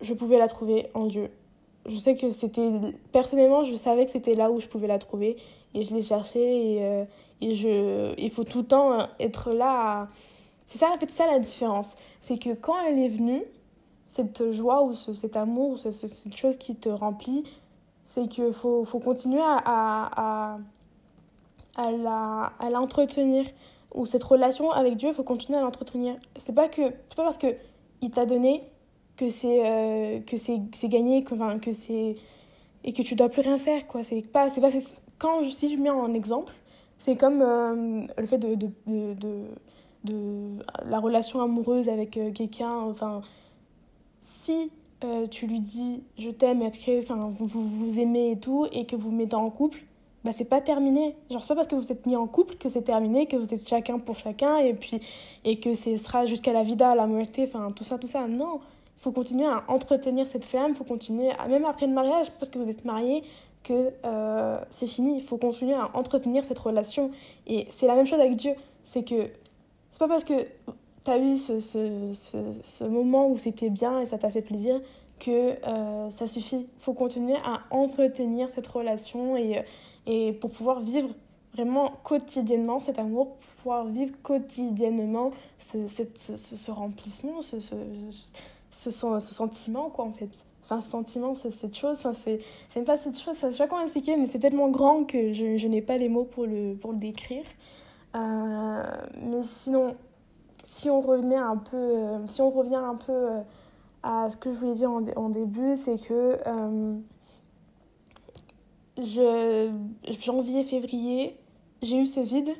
je 0.00 0.14
pouvais 0.14 0.38
la 0.38 0.48
trouver 0.48 0.88
en 0.94 1.06
Dieu 1.06 1.30
je 1.88 1.96
sais 1.96 2.14
que 2.14 2.30
c'était 2.30 2.70
personnellement 3.12 3.64
je 3.64 3.74
savais 3.74 4.04
que 4.04 4.10
c'était 4.10 4.34
là 4.34 4.50
où 4.50 4.60
je 4.60 4.66
pouvais 4.66 4.86
la 4.86 4.98
trouver 4.98 5.36
et 5.74 5.82
je 5.82 5.94
l'ai 5.94 6.02
cherchée 6.02 6.74
et, 6.74 6.84
euh, 6.84 7.04
et 7.40 7.54
je 7.54 8.14
il 8.18 8.30
faut 8.30 8.44
tout 8.44 8.58
le 8.58 8.66
temps 8.66 9.08
être 9.18 9.52
là 9.52 10.08
c'est 10.66 10.78
ça 10.78 10.90
en 10.92 10.98
fait 10.98 11.10
ça 11.10 11.26
la 11.26 11.38
différence. 11.38 11.94
C'est 12.20 12.38
que 12.38 12.50
quand 12.54 12.74
elle 12.86 12.98
est 12.98 13.08
venue 13.08 13.42
cette 14.08 14.52
joie 14.52 14.82
ou 14.82 14.92
ce, 14.92 15.12
cet 15.12 15.36
amour 15.36 15.70
ou 15.70 15.76
cette 15.76 16.36
chose 16.36 16.56
qui 16.58 16.76
te 16.76 16.88
remplit 16.88 17.44
c'est 18.06 18.28
qu'il 18.28 18.52
faut, 18.52 18.84
faut 18.84 19.00
continuer 19.00 19.40
à, 19.40 19.58
à, 19.64 20.58
à, 21.76 21.90
la, 21.90 22.52
à 22.58 22.70
l'entretenir. 22.70 23.46
Ou 23.94 24.06
cette 24.06 24.22
relation 24.24 24.70
avec 24.72 24.96
Dieu 24.96 25.08
il 25.10 25.14
faut 25.14 25.22
continuer 25.22 25.58
à 25.58 25.62
l'entretenir. 25.62 26.16
C'est 26.36 26.54
pas 26.54 26.68
que 26.68 26.82
c'est 26.82 27.16
pas 27.16 27.24
parce 27.24 27.38
que 27.38 27.54
il 28.02 28.10
t'a 28.10 28.26
donné 28.26 28.62
que 29.16 29.28
c'est 29.28 29.66
euh, 29.66 30.20
que 30.20 30.36
c'est 30.36 30.88
gagné 30.88 31.24
que, 31.24 31.34
enfin, 31.34 31.58
que 31.58 31.72
c'est 31.72 32.16
et 32.84 32.92
que 32.92 33.02
tu 33.02 33.14
dois 33.16 33.28
plus 33.28 33.42
rien 33.42 33.58
faire 33.58 33.86
quoi. 33.86 34.02
C'est 34.02 34.22
pas 34.30 34.48
c'est 34.48 34.60
quand 35.18 35.42
je, 35.42 35.50
si 35.50 35.74
je 35.74 35.80
mets 35.80 35.90
en 35.90 36.12
exemple 36.14 36.52
c'est 36.98 37.16
comme 37.16 37.42
euh, 37.42 38.04
le 38.18 38.26
fait 38.26 38.38
de 38.38 38.54
de, 38.54 39.44
de, 40.04 40.58
la 40.84 40.98
relation 40.98 41.42
amoureuse 41.42 41.88
avec 41.88 42.16
euh, 42.16 42.30
quelqu'un 42.32 42.72
enfin 42.72 43.22
si 44.20 44.70
tu 45.30 45.46
lui 45.46 45.60
dis 45.60 46.02
je 46.18 46.30
t'aime 46.30 46.62
enfin 46.98 47.30
vous, 47.38 47.46
vous, 47.46 47.68
vous 47.68 48.00
aimez 48.00 48.32
et 48.32 48.38
tout 48.40 48.66
et 48.72 48.86
que 48.86 48.96
vous, 48.96 49.10
vous 49.10 49.16
mettez 49.16 49.36
en 49.36 49.50
couple 49.50 49.84
bah 50.26 50.32
c'est 50.32 50.48
pas 50.48 50.60
terminé. 50.60 51.14
Genre 51.30 51.40
c'est 51.40 51.48
pas 51.48 51.54
parce 51.54 51.68
que 51.68 51.76
vous 51.76 51.92
êtes 51.92 52.04
mis 52.04 52.16
en 52.16 52.26
couple 52.26 52.56
que 52.56 52.68
c'est 52.68 52.82
terminé 52.82 53.26
que 53.26 53.36
vous 53.36 53.54
êtes 53.54 53.68
chacun 53.68 54.00
pour 54.00 54.16
chacun 54.16 54.56
et 54.56 54.74
puis 54.74 55.00
et 55.44 55.60
que 55.60 55.74
ce 55.74 55.94
sera 55.94 56.26
jusqu'à 56.26 56.52
la 56.52 56.64
vida 56.64 56.96
la 56.96 57.06
moitié 57.06 57.44
enfin 57.46 57.70
tout 57.70 57.84
ça 57.84 57.96
tout 57.96 58.08
ça. 58.08 58.26
Non 58.26 58.58
faut 58.96 59.12
continuer 59.12 59.46
à 59.46 59.64
entretenir 59.68 60.26
cette 60.26 60.44
flamme, 60.44 60.70
il 60.70 60.74
faut 60.74 60.84
continuer, 60.84 61.30
même 61.48 61.64
après 61.64 61.86
le 61.86 61.92
mariage, 61.92 62.30
parce 62.38 62.50
que 62.50 62.58
vous 62.58 62.68
êtes 62.68 62.84
mariés, 62.84 63.22
que 63.66 63.92
euh, 64.04 64.58
c'est 64.70 64.86
fini. 64.86 65.16
Il 65.16 65.22
faut 65.22 65.38
continuer 65.38 65.74
à 65.74 65.90
entretenir 65.94 66.44
cette 66.44 66.58
relation. 66.58 67.10
Et 67.46 67.66
c'est 67.70 67.86
la 67.86 67.94
même 67.94 68.06
chose 68.06 68.20
avec 68.20 68.36
Dieu. 68.36 68.52
C'est 68.84 69.02
que 69.02 69.28
c'est 69.92 69.98
pas 69.98 70.08
parce 70.08 70.24
que 70.24 70.34
tu 71.04 71.10
as 71.10 71.18
eu 71.18 71.36
ce, 71.36 71.58
ce, 71.58 72.12
ce, 72.12 72.38
ce, 72.62 72.84
moment 72.84 73.28
où 73.28 73.38
c'était 73.38 73.70
bien 73.70 74.00
et 74.00 74.06
ça 74.06 74.18
t'a 74.18 74.30
fait 74.30 74.42
plaisir 74.42 74.80
que 75.18 75.56
euh, 75.66 76.10
ça 76.10 76.28
suffit. 76.28 76.66
Il 76.76 76.80
faut 76.82 76.92
continuer 76.92 77.36
à 77.44 77.60
entretenir 77.70 78.50
cette 78.50 78.66
relation 78.66 79.36
et, 79.36 79.64
et 80.06 80.32
pour 80.32 80.50
pouvoir 80.50 80.80
vivre 80.80 81.08
vraiment 81.54 81.90
quotidiennement 82.04 82.80
cet 82.80 82.98
amour, 82.98 83.36
pour 83.36 83.56
pouvoir 83.56 83.86
vivre 83.86 84.12
quotidiennement 84.22 85.30
ce, 85.58 85.86
ce 85.86 86.70
remplissement, 86.70 87.40
ce, 87.40 87.56
ce, 88.76 88.90
ce 88.90 89.34
sentiment, 89.34 89.90
quoi, 89.90 90.04
en 90.04 90.12
fait. 90.12 90.30
Enfin, 90.64 90.80
ce 90.80 90.90
sentiment, 90.90 91.34
cette 91.34 91.76
chose, 91.76 91.98
enfin, 91.98 92.12
c'est, 92.12 92.40
c'est 92.68 92.82
pas 92.82 92.96
cette 92.96 93.18
chose, 93.18 93.36
je 93.40 93.50
sais 93.50 93.58
pas 93.58 93.68
comment 93.68 93.82
expliquer, 93.82 94.16
mais 94.16 94.26
c'est 94.26 94.40
tellement 94.40 94.68
grand 94.68 95.04
que 95.04 95.32
je, 95.32 95.56
je 95.56 95.68
n'ai 95.68 95.80
pas 95.80 95.96
les 95.96 96.08
mots 96.08 96.24
pour 96.24 96.44
le, 96.44 96.74
pour 96.74 96.92
le 96.92 96.98
décrire. 96.98 97.44
Euh, 98.16 98.82
mais 99.22 99.42
sinon, 99.42 99.96
si 100.64 100.90
on 100.90 101.00
revenait 101.00 101.36
un 101.36 101.56
peu, 101.56 101.76
euh, 101.76 102.26
si 102.26 102.40
on 102.42 102.50
revient 102.50 102.74
un 102.74 102.96
peu 102.96 103.12
euh, 103.12 103.40
à 104.02 104.28
ce 104.28 104.36
que 104.36 104.52
je 104.52 104.58
voulais 104.58 104.74
dire 104.74 104.90
en, 104.90 105.04
en 105.16 105.28
début, 105.28 105.76
c'est 105.76 106.04
que 106.04 106.38
je, 108.98 109.70
janvier, 110.20 110.64
février, 110.64 111.38
j'ai 111.82 111.98
eu 111.98 112.06
ce 112.06 112.20
vide 112.20 112.54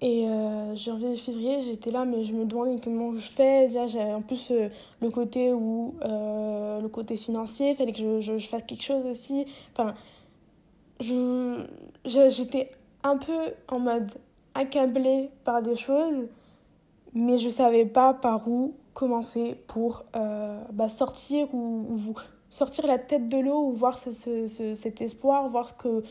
et 0.00 0.28
euh, 0.28 0.76
janvier 0.76 1.16
février, 1.16 1.60
j'étais 1.62 1.90
là, 1.90 2.04
mais 2.04 2.22
je 2.22 2.32
me 2.32 2.44
demandais 2.44 2.78
comment 2.82 3.12
je 3.14 3.18
fais. 3.18 3.66
Déjà, 3.66 3.86
j'avais 3.86 4.12
en 4.12 4.22
plus 4.22 4.52
euh, 4.52 4.68
le 5.00 5.10
côté 5.10 5.52
où 5.52 5.94
euh, 6.02 6.80
le 6.80 6.88
côté 6.88 7.16
financier, 7.16 7.70
il 7.70 7.74
fallait 7.74 7.92
que 7.92 8.20
je, 8.20 8.38
je, 8.38 8.46
fasse 8.46 8.62
quelque 8.62 8.84
chose 8.84 9.04
aussi. 9.06 9.46
Enfin, 9.72 9.94
j'étais 12.04 12.70
un 13.02 13.16
peu 13.16 13.54
en 13.68 13.80
mode 13.80 14.12
accablée 14.54 15.30
par 15.44 15.62
des 15.62 15.74
choses, 15.74 16.28
mais 17.12 17.36
je 17.36 17.48
savais 17.48 17.84
pas 17.84 18.14
par 18.14 18.48
où 18.48 18.74
commencer 18.94 19.56
pour 19.66 20.04
euh, 20.14 20.60
bah, 20.72 20.88
sortir 20.88 21.52
ou, 21.52 22.14
sortir 22.50 22.86
la 22.86 22.98
tête 22.98 23.28
de 23.28 23.38
l'eau 23.38 23.66
ou 23.66 23.72
voir 23.72 23.98
ce, 23.98 24.12
ce, 24.12 24.46
ce, 24.46 24.74
cet 24.74 25.00
espoir, 25.00 25.48
voir 25.48 25.76
que 25.76 26.02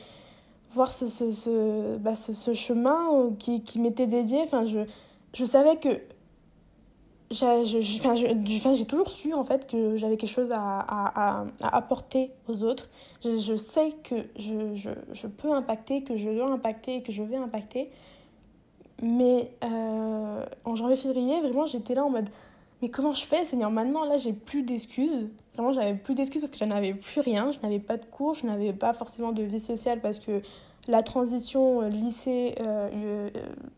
voir 0.74 0.92
ce, 0.92 1.08
ce, 1.08 1.32
ce, 1.32 1.98
bah, 1.98 2.16
ce, 2.16 2.34
ce 2.34 2.54
chemin 2.54 3.14
euh, 3.14 3.32
qui, 3.38 3.64
qui 3.64 3.80
m'était 3.80 4.08
dédié. 4.08 4.42
Enfin, 4.42 4.66
je, 4.66 4.80
je 5.34 5.46
savais 5.46 5.78
que 5.78 6.02
j'ai 7.30 8.86
toujours 8.86 9.10
su 9.10 9.34
en 9.34 9.44
fait 9.44 9.68
que 9.68 9.98
j'avais 9.98 10.16
quelque 10.18 10.30
chose 10.30 10.52
à, 10.52 10.80
à, 10.80 11.46
à, 11.62 11.76
apporter 11.76 12.32
aux 12.48 12.64
autres. 12.64 12.90
Je, 13.24 13.38
je 13.38 13.56
sais 13.56 13.90
que 14.04 14.16
je, 14.38 14.76
je, 14.76 14.92
je, 15.12 15.28
peux 15.28 15.52
impacter, 15.52 16.04
que 16.04 16.16
je 16.16 16.30
dois 16.30 16.50
impacter, 16.50 17.02
que 17.02 17.12
je 17.12 17.24
vais 17.24 17.36
impacter. 17.36 17.90
Mais 19.02 19.52
euh, 19.64 20.46
en 20.66 20.76
janvier-février, 20.76 21.42
vraiment, 21.42 21.66
j'étais 21.66 21.96
là 21.96 22.06
en 22.06 22.10
mode 22.10 22.30
Mais 22.82 22.90
comment 22.90 23.14
je 23.14 23.24
fais, 23.24 23.44
Seigneur? 23.44 23.72
Maintenant, 23.72 24.04
là, 24.06 24.18
j'ai 24.18 24.34
plus 24.34 24.64
d'excuses. 24.64 25.30
Vraiment, 25.56 25.74
j'avais 25.74 25.96
plus 25.96 26.14
d'excuses 26.14 26.42
parce 26.42 26.52
que 26.52 26.60
je 26.60 26.66
n'avais 26.66 26.94
plus 26.94 27.22
rien. 27.22 27.52
Je 27.52 27.60
n'avais 27.62 27.80
pas 27.80 27.98
de 27.98 28.06
cours, 28.06 28.36
je 28.36 28.46
n'avais 28.46 28.74
pas 28.74 28.94
forcément 28.94 29.32
de 29.32 29.44
vie 29.44 29.60
sociale 29.60 30.00
parce 30.02 30.20
que 30.20 30.42
la 30.88 31.04
transition 31.04 31.82
euh, 31.82 31.90
lycée, 31.90 32.56
euh, 32.60 32.90
euh, 32.94 33.30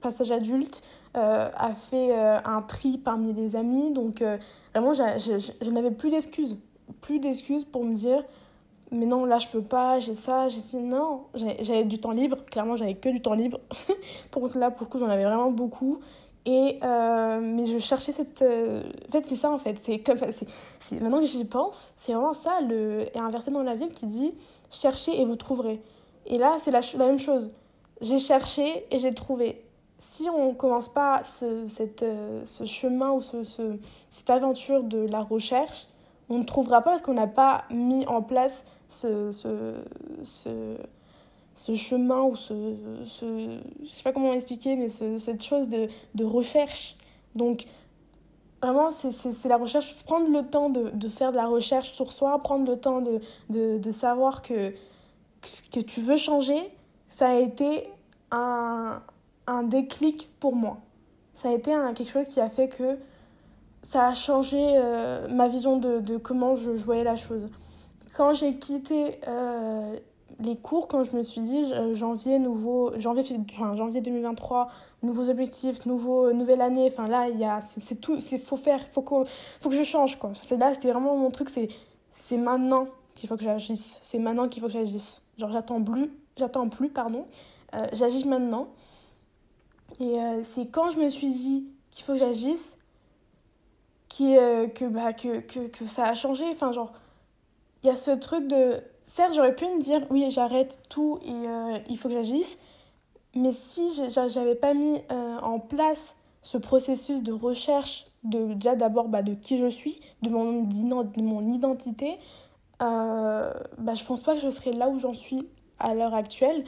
passage 0.02 0.32
adulte, 0.32 0.84
a 1.16 1.72
fait 1.74 2.16
un 2.16 2.62
tri 2.62 2.98
parmi 2.98 3.34
les 3.34 3.56
amis. 3.56 3.92
Donc, 3.92 4.24
vraiment, 4.74 4.94
je 4.94 5.70
n'avais 5.70 5.92
plus 5.92 6.12
d'excuses. 6.12 6.58
Plus 7.02 7.20
d'excuses 7.20 7.66
pour 7.66 7.84
me 7.84 7.94
dire 7.94 8.24
mais 8.92 9.06
non, 9.06 9.26
là, 9.26 9.38
je 9.38 9.48
peux 9.48 9.62
pas, 9.62 10.00
j'ai 10.00 10.14
ça, 10.14 10.48
j'ai 10.48 10.60
ci. 10.60 10.78
Non, 10.78 11.26
j'avais 11.36 11.84
du 11.84 12.00
temps 12.00 12.12
libre. 12.12 12.38
Clairement, 12.46 12.76
j'avais 12.76 12.96
que 12.96 13.10
du 13.10 13.22
temps 13.22 13.34
libre. 13.34 13.60
pour 14.32 14.50
là, 14.56 14.72
pour 14.72 14.86
le 14.86 14.90
coup, 14.90 14.98
j'en 14.98 15.10
avais 15.10 15.26
vraiment 15.26 15.52
beaucoup. 15.52 16.00
Et 16.46 16.80
mais 16.82 17.66
je 17.66 17.78
cherchais 17.80 18.12
cette. 18.12 18.42
En 18.42 19.12
fait, 19.12 19.26
c'est 19.26 19.36
ça, 19.36 19.52
en 19.52 19.58
fait. 19.58 19.78
C'est 19.78 20.00
comme 20.00 20.18
c'est 20.80 21.02
Maintenant 21.02 21.20
que 21.20 21.26
j'y 21.26 21.46
pense, 21.46 21.94
c'est 22.00 22.14
vraiment 22.14 22.34
ça. 22.34 22.62
Le... 22.62 23.06
Et 23.16 23.20
un 23.20 23.30
verset 23.30 23.52
dans 23.52 23.64
la 23.64 23.76
Bible 23.76 23.92
qui 23.92 24.06
dit 24.06 24.34
Cherchez 24.70 25.20
et 25.20 25.26
vous 25.26 25.36
trouverez. 25.36 25.82
Et 26.26 26.38
là, 26.38 26.56
c'est 26.58 26.72
la, 26.72 26.82
la, 26.98 27.08
même 27.08 27.20
chose. 27.20 27.52
J'ai 28.02 28.20
cherché 28.20 28.86
et 28.92 29.00
j'ai 29.00 29.14
trouvé. 29.14 29.64
Si 29.98 30.30
on 30.30 30.50
ne 30.50 30.54
commence 30.54 30.88
pas 30.88 31.24
ce, 31.26 31.68
cette, 31.68 32.04
euh, 32.04 32.42
ce 32.46 32.66
chemin 32.66 33.12
ou 33.12 33.22
ce, 33.22 33.44
ce, 33.44 33.78
cette 34.08 34.30
aventure 34.30 34.84
de 34.84 35.00
la 35.00 35.22
recherche, 35.22 35.88
on 36.30 36.38
ne 36.38 36.44
trouvera 36.44 36.82
pas 36.82 36.92
parce 36.92 37.02
qu'on 37.02 37.16
n'a 37.16 37.28
pas 37.28 37.66
mis 37.70 38.06
en 38.08 38.22
place 38.22 38.66
ce, 38.88 39.32
ce, 39.32 39.74
ce, 40.24 40.78
ce 41.60 41.76
chemin 41.76 42.22
ou 42.22 42.38
ce, 42.38 42.76
ce... 43.06 43.60
Je 43.84 43.90
sais 43.90 44.02
pas 44.02 44.14
comment 44.14 44.34
expliquer, 44.34 44.78
mais 44.78 44.88
cette 44.88 45.44
chose 45.44 45.68
de, 45.68 45.90
de 46.16 46.24
recherche. 46.24 46.96
Donc, 47.36 47.66
vraiment, 48.64 48.90
c'est 48.92 49.50
la 49.50 49.58
recherche. 49.58 49.94
Prendre 50.06 50.30
le 50.30 50.48
temps 50.48 50.70
de, 50.70 50.90
de, 50.92 51.10
faire 51.10 51.32
de 51.32 51.36
la 51.36 51.48
recherche 51.48 51.92
sur 51.92 52.14
soi, 52.14 52.42
prendre 52.42 52.66
le 52.66 52.80
temps 52.80 53.02
de, 53.02 53.20
de, 53.50 53.78
de 53.78 53.92
savoir 53.92 54.42
que 54.42 54.74
que 55.72 55.80
tu 55.80 56.02
veux 56.02 56.18
changer, 56.18 56.70
ça 57.08 57.30
a 57.30 57.36
été 57.36 57.90
un, 58.32 59.02
un 59.48 59.64
déclic 59.64 60.30
pour 60.40 60.56
moi. 60.56 60.78
Ça 61.34 61.50
a 61.50 61.54
été 61.54 61.74
un, 61.74 61.94
quelque 61.94 62.12
chose 62.12 62.28
qui 62.28 62.42
a 62.42 62.50
fait 62.50 62.68
que 62.68 62.98
ça 63.82 64.08
a 64.08 64.14
changé 64.14 64.58
euh, 64.62 65.28
ma 65.30 65.48
vision 65.48 65.78
de, 65.78 66.00
de 66.00 66.18
comment 66.18 66.56
je, 66.58 66.76
je, 66.76 66.84
voyais 66.84 67.06
la 67.06 67.16
chose. 67.16 67.46
Quand 68.14 68.34
j'ai 68.34 68.56
quitté 68.56 69.20
euh, 69.28 69.96
les 70.44 70.56
cours, 70.56 70.88
quand 70.88 71.04
je 71.04 71.16
me 71.16 71.24
suis 71.24 71.42
dit 71.42 71.72
euh, 71.74 71.96
janvier, 71.96 72.40
nouveau, 72.40 72.92
janvier, 72.98 73.24
enfin, 73.52 73.76
janvier 73.76 74.02
2023, 74.02 74.70
nouveaux 75.04 75.30
objectifs, 75.30 75.86
nouveau, 75.86 76.32
nouvelle 76.34 76.62
année, 76.62 76.90
enfin 76.92 77.08
là, 77.08 77.28
il 77.30 77.40
y 77.40 77.46
a, 77.46 77.62
c'est 77.62 77.96
tout, 77.96 78.18
il 78.18 78.40
faut 78.40 78.58
faire, 78.58 78.88
faut, 78.88 79.02
que, 79.02 79.26
faut 79.60 79.70
que 79.70 79.76
je 79.76 79.84
change. 79.84 80.18
Quoi. 80.18 80.32
Là, 80.58 80.74
c'était 80.74 80.92
vraiment 80.92 81.16
mon 81.16 81.32
truc, 81.32 81.50
c'est 82.12 82.38
maintenant 82.38 82.88
qu'il 83.16 83.28
faut 83.28 83.36
que 83.36 83.44
j'agisse. 83.44 84.00
C'est 84.02 84.20
maintenant 84.20 84.48
qu'il 84.48 84.62
faut 84.62 84.68
que 84.68 84.74
j'agisse. 84.74 85.24
Genre, 85.38 85.52
j'attends 85.52 85.84
plus, 85.84 86.12
j'attends 86.38 86.70
plus, 86.70 86.90
pardon. 86.90 87.26
Euh, 87.76 87.86
j'agis 87.94 88.28
maintenant. 88.28 88.68
Et 90.00 90.18
c'est 90.44 90.68
quand 90.68 90.92
je 90.92 91.00
me 91.00 91.10
suis 91.10 91.30
dit 91.30 91.68
qu'il 91.92 92.06
faut 92.06 92.14
que 92.14 92.20
j'agisse 92.20 92.78
qui, 94.08 94.36
que, 94.36 94.86
bah, 94.86 95.12
que, 95.12 95.40
que, 95.42 95.68
que 95.68 95.86
ça 95.86 96.06
a 96.06 96.14
changé. 96.14 96.46
Enfin, 96.52 96.72
genre, 96.72 96.94
il 97.84 97.88
y 97.88 97.90
a 97.90 97.96
ce 97.96 98.12
truc 98.12 98.48
de 98.48 98.82
certes, 99.10 99.34
j'aurais 99.34 99.56
pu 99.56 99.66
me 99.66 99.80
dire, 99.80 100.06
oui, 100.10 100.30
j'arrête 100.30 100.80
tout 100.88 101.20
et 101.26 101.32
euh, 101.32 101.78
il 101.90 101.98
faut 101.98 102.10
que 102.10 102.14
j'agisse. 102.14 102.60
Mais 103.36 103.52
si 103.52 103.90
j'avais 104.10 104.56
pas 104.56 104.74
mis 104.74 105.02
euh, 105.12 105.38
en 105.40 105.60
place 105.60 106.16
ce 106.42 106.58
processus 106.58 107.22
de 107.24 107.32
recherche, 107.32 108.06
de, 108.24 108.54
déjà 108.54 108.76
d'abord 108.76 109.08
bah, 109.08 109.22
de 109.22 109.34
qui 109.34 109.58
je 109.58 109.68
suis, 109.68 110.00
de 110.22 110.30
mon, 110.30 110.64
de 110.64 111.22
mon 111.22 111.54
identité, 111.54 112.18
euh, 112.82 113.52
bah, 113.78 113.94
je 113.96 114.06
pense 114.06 114.22
pas 114.22 114.36
que 114.36 114.42
je 114.42 114.50
serais 114.50 114.72
là 114.72 114.90
où 114.90 115.00
j'en 115.00 115.14
suis 115.14 115.48
à 115.80 115.94
l'heure 115.94 116.14
actuelle. 116.14 116.64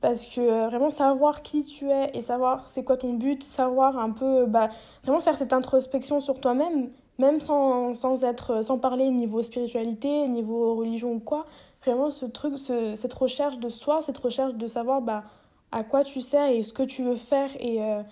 Parce 0.00 0.26
que 0.26 0.40
euh, 0.40 0.66
vraiment 0.68 0.90
savoir 0.90 1.42
qui 1.42 1.62
tu 1.64 1.88
es 1.88 2.10
et 2.12 2.20
savoir 2.20 2.68
c'est 2.68 2.84
quoi 2.84 2.96
ton 2.96 3.14
but, 3.14 3.42
savoir 3.42 3.98
un 3.98 4.10
peu, 4.10 4.46
bah, 4.46 4.68
vraiment 5.02 5.20
faire 5.20 5.38
cette 5.38 5.52
introspection 5.52 6.20
sur 6.20 6.40
toi-même, 6.40 6.90
même 7.18 7.40
sans, 7.40 7.94
sans, 7.94 8.24
être, 8.24 8.62
sans 8.62 8.78
parler 8.78 9.08
niveau 9.10 9.42
spiritualité, 9.42 10.28
niveau 10.28 10.74
religion 10.74 11.12
ou 11.12 11.20
quoi, 11.20 11.46
vraiment 11.90 12.10
ce 12.10 12.26
truc, 12.26 12.58
ce, 12.58 12.94
cette 12.94 13.14
recherche 13.14 13.58
de 13.58 13.68
soi, 13.68 14.02
cette 14.02 14.18
recherche 14.18 14.54
de 14.54 14.66
savoir 14.66 15.00
bah, 15.00 15.24
à 15.72 15.84
quoi 15.84 16.04
tu 16.04 16.20
sers 16.20 16.48
et 16.48 16.62
ce 16.62 16.72
que 16.72 16.82
tu 16.82 17.02
veux 17.02 17.16
faire. 17.16 17.50
Et 17.60 17.82
euh, 17.82 18.02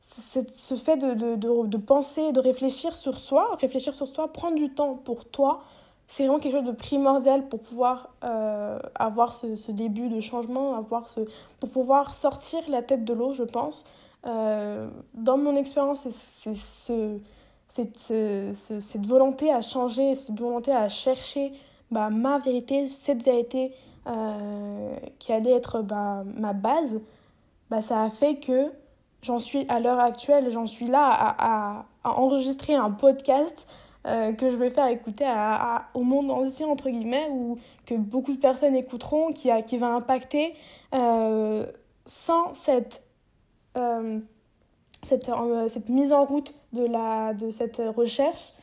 ce 0.00 0.74
fait 0.76 0.96
de, 0.96 1.14
de, 1.14 1.36
de, 1.36 1.66
de, 1.66 1.76
penser, 1.76 2.32
de 2.32 2.40
réfléchir 2.40 2.96
sur 2.96 3.18
soi, 3.18 3.56
réfléchir 3.60 3.94
sur 3.94 4.06
soi, 4.06 4.32
prendre 4.32 4.56
du 4.56 4.70
temps 4.70 4.94
pour 4.94 5.24
toi, 5.26 5.62
c'est 6.08 6.26
vraiment 6.26 6.40
quelque 6.40 6.56
chose 6.56 6.66
de 6.66 6.72
primordial 6.72 7.48
pour 7.48 7.60
pouvoir 7.60 8.10
euh, 8.24 8.78
avoir 8.96 9.32
ce, 9.32 9.54
ce, 9.54 9.70
début 9.70 10.08
de 10.08 10.18
changement, 10.20 10.74
avoir 10.74 11.08
ce, 11.08 11.20
pour 11.60 11.68
pouvoir 11.68 12.14
sortir 12.14 12.60
la 12.68 12.82
tête 12.82 13.04
de 13.04 13.12
l'eau, 13.12 13.32
je 13.32 13.44
pense. 13.44 13.84
Euh, 14.26 14.88
dans 15.14 15.38
mon 15.38 15.54
expérience, 15.54 16.00
c'est 16.08 16.54
ce, 16.56 17.18
cette, 17.68 17.98
cette 18.80 19.06
volonté 19.06 19.52
à 19.52 19.60
changer, 19.62 20.16
cette 20.16 20.40
volonté 20.40 20.72
à 20.72 20.88
chercher 20.88 21.52
bah, 21.90 22.10
ma 22.10 22.38
vérité, 22.38 22.86
cette 22.86 23.22
vérité 23.22 23.74
euh, 24.06 24.96
qui 25.18 25.32
allait 25.32 25.52
être 25.52 25.82
bah, 25.82 26.24
ma 26.24 26.52
base, 26.52 27.00
bah, 27.68 27.82
ça 27.82 28.02
a 28.02 28.10
fait 28.10 28.36
que 28.36 28.72
j'en 29.22 29.38
suis 29.38 29.66
à 29.68 29.80
l'heure 29.80 30.00
actuelle, 30.00 30.50
j'en 30.50 30.66
suis 30.66 30.86
là 30.86 31.06
à, 31.10 31.84
à, 32.04 32.10
enregistrer 32.10 32.74
un 32.74 32.90
podcast 32.90 33.66
euh, 34.06 34.32
que 34.32 34.50
je 34.50 34.56
vais 34.56 34.70
faire 34.70 34.86
écouter 34.86 35.26
à, 35.26 35.88
au 35.94 36.02
monde 36.02 36.30
entier, 36.30 36.64
entre 36.64 36.88
guillemets, 36.88 37.28
ou 37.30 37.58
que 37.86 37.94
beaucoup 37.94 38.32
de 38.32 38.40
personnes 38.40 38.74
écouteront, 38.74 39.32
qui, 39.32 39.50
qui 39.66 39.76
va 39.76 39.88
impacter 39.88 40.54
euh, 40.94 41.66
sans 42.06 42.54
cette, 42.54 43.02
cette, 45.02 45.30
cette 45.68 45.88
mise 45.88 46.12
en 46.12 46.24
route 46.24 46.54
de, 46.72 46.86
la, 46.86 47.34
de 47.34 47.50
cette 47.50 47.82
recherche, 47.96 48.54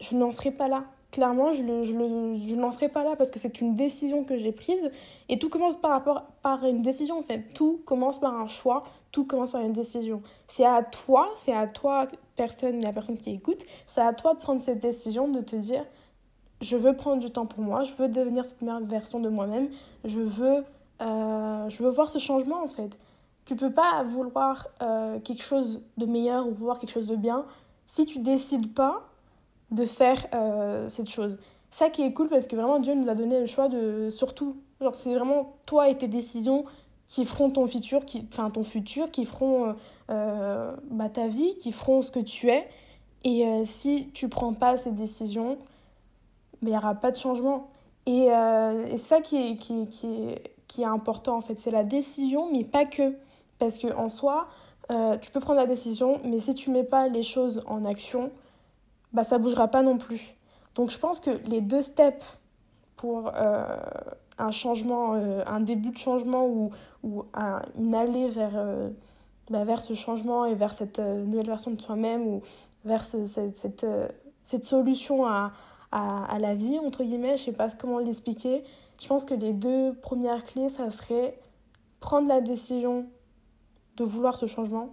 je 0.00 0.16
n'en 0.16 0.32
serais 0.32 0.52
pas 0.52 0.68
là 0.68 0.84
clairement, 1.10 1.52
je 1.52 1.62
ne 1.62 1.84
je 1.84 1.92
je 1.92 2.54
lancerai 2.54 2.88
pas 2.88 3.04
là 3.04 3.16
parce 3.16 3.30
que 3.30 3.38
c'est 3.38 3.60
une 3.60 3.74
décision 3.74 4.24
que 4.24 4.36
j'ai 4.36 4.52
prise. 4.52 4.90
Et 5.28 5.38
tout 5.38 5.48
commence 5.48 5.76
par, 5.76 5.90
rapport, 5.90 6.22
par 6.42 6.64
une 6.64 6.82
décision, 6.82 7.18
en 7.18 7.22
fait. 7.22 7.52
Tout 7.54 7.80
commence 7.84 8.18
par 8.18 8.34
un 8.34 8.46
choix, 8.46 8.84
tout 9.12 9.24
commence 9.24 9.50
par 9.50 9.62
une 9.62 9.72
décision. 9.72 10.22
C'est 10.48 10.64
à 10.64 10.82
toi, 10.82 11.30
c'est 11.34 11.54
à 11.54 11.66
toi, 11.66 12.06
personne, 12.36 12.80
la 12.80 12.92
personne 12.92 13.18
qui 13.18 13.30
écoute, 13.30 13.64
c'est 13.86 14.00
à 14.00 14.12
toi 14.12 14.34
de 14.34 14.38
prendre 14.38 14.60
cette 14.60 14.80
décision, 14.80 15.28
de 15.28 15.40
te 15.40 15.56
dire, 15.56 15.84
je 16.60 16.76
veux 16.76 16.94
prendre 16.94 17.20
du 17.20 17.30
temps 17.30 17.46
pour 17.46 17.62
moi, 17.62 17.82
je 17.82 17.94
veux 17.94 18.08
devenir 18.08 18.44
cette 18.44 18.62
meilleure 18.62 18.84
version 18.84 19.20
de 19.20 19.28
moi-même, 19.28 19.68
je 20.04 20.20
veux, 20.20 20.64
euh, 21.00 21.68
je 21.68 21.82
veux 21.82 21.90
voir 21.90 22.10
ce 22.10 22.18
changement, 22.18 22.62
en 22.62 22.68
fait. 22.68 22.98
Tu 23.46 23.56
peux 23.56 23.72
pas 23.72 24.02
vouloir 24.04 24.68
euh, 24.82 25.18
quelque 25.20 25.42
chose 25.42 25.82
de 25.96 26.06
meilleur 26.06 26.46
ou 26.46 26.52
vouloir 26.52 26.78
quelque 26.78 26.92
chose 26.92 27.08
de 27.08 27.16
bien 27.16 27.46
si 27.86 28.06
tu 28.06 28.20
décides 28.20 28.72
pas 28.74 29.09
de 29.70 29.84
faire 29.84 30.26
euh, 30.34 30.88
cette 30.88 31.08
chose. 31.08 31.38
Ça 31.70 31.90
qui 31.90 32.02
est 32.02 32.12
cool 32.12 32.28
parce 32.28 32.46
que 32.46 32.56
vraiment 32.56 32.80
Dieu 32.80 32.94
nous 32.94 33.08
a 33.08 33.14
donné 33.14 33.38
le 33.38 33.46
choix 33.46 33.68
de 33.68 34.10
surtout 34.10 34.56
genre 34.80 34.94
c'est 34.94 35.14
vraiment 35.14 35.54
toi 35.66 35.88
et 35.88 35.96
tes 35.96 36.08
décisions 36.08 36.64
qui 37.06 37.24
feront 37.24 37.50
ton 37.50 37.66
futur 37.66 38.04
qui 38.04 38.26
enfin 38.32 38.50
ton 38.50 38.64
futur 38.64 39.10
qui 39.10 39.24
feront 39.24 39.68
euh, 39.68 39.72
euh, 40.10 40.76
bah, 40.90 41.08
ta 41.08 41.28
vie 41.28 41.56
qui 41.58 41.70
feront 41.72 42.02
ce 42.02 42.10
que 42.10 42.20
tu 42.20 42.48
es. 42.50 42.68
Et 43.22 43.66
si 43.66 44.08
tu 44.14 44.30
prends 44.30 44.54
pas 44.54 44.78
ces 44.78 44.92
décisions 44.92 45.58
il 46.62 46.68
n'y 46.68 46.76
aura 46.76 46.94
pas 46.94 47.10
de 47.10 47.18
changement. 47.18 47.68
Et, 48.06 48.28
et 48.28 48.96
ça 48.96 49.20
qui 49.20 49.36
est, 49.36 49.56
qui, 49.56 49.86
qui, 49.88 50.06
est, 50.06 50.54
qui 50.66 50.82
est 50.82 50.86
important 50.86 51.36
en 51.36 51.42
fait 51.42 51.60
c'est 51.60 51.70
la 51.70 51.84
décision 51.84 52.50
mais 52.50 52.64
pas 52.64 52.86
que. 52.86 53.14
Parce 53.58 53.78
que 53.78 53.94
en 53.94 54.08
soi 54.08 54.48
tu 55.20 55.30
peux 55.30 55.38
prendre 55.38 55.60
la 55.60 55.66
décision 55.66 56.18
mais 56.24 56.38
si 56.38 56.54
tu 56.54 56.70
mets 56.70 56.82
pas 56.82 57.08
les 57.08 57.22
choses 57.22 57.62
en 57.66 57.84
action 57.84 58.30
bah, 59.12 59.24
ça 59.24 59.38
bougera 59.38 59.68
pas 59.68 59.82
non 59.82 59.98
plus. 59.98 60.36
Donc 60.74 60.90
je 60.90 60.98
pense 60.98 61.20
que 61.20 61.30
les 61.48 61.60
deux 61.60 61.82
steps 61.82 62.38
pour 62.96 63.32
euh, 63.34 63.66
un 64.38 64.50
changement, 64.50 65.14
euh, 65.14 65.42
un 65.46 65.60
début 65.60 65.90
de 65.90 65.98
changement 65.98 66.46
ou, 66.46 66.70
ou 67.02 67.24
un, 67.34 67.62
une 67.78 67.94
allée 67.94 68.28
vers, 68.28 68.52
euh, 68.54 68.90
bah, 69.50 69.64
vers 69.64 69.82
ce 69.82 69.94
changement 69.94 70.44
et 70.44 70.54
vers 70.54 70.74
cette 70.74 70.98
nouvelle 70.98 71.46
version 71.46 71.70
de 71.70 71.80
soi-même 71.80 72.26
ou 72.26 72.42
vers 72.84 73.04
ce, 73.04 73.26
cette, 73.26 73.56
cette, 73.56 73.86
cette, 74.44 74.64
solution 74.64 75.26
à, 75.26 75.52
à, 75.92 76.24
à, 76.32 76.38
la 76.38 76.54
vie, 76.54 76.78
entre 76.78 77.02
guillemets, 77.04 77.36
je 77.36 77.44
sais 77.44 77.52
pas 77.52 77.70
comment 77.70 77.98
l'expliquer. 77.98 78.64
Je 79.00 79.08
pense 79.08 79.24
que 79.24 79.34
les 79.34 79.52
deux 79.52 79.94
premières 79.94 80.44
clés, 80.44 80.68
ça 80.68 80.90
serait 80.90 81.38
prendre 82.00 82.28
la 82.28 82.40
décision 82.40 83.06
de 83.96 84.04
vouloir 84.04 84.36
ce 84.36 84.46
changement 84.46 84.90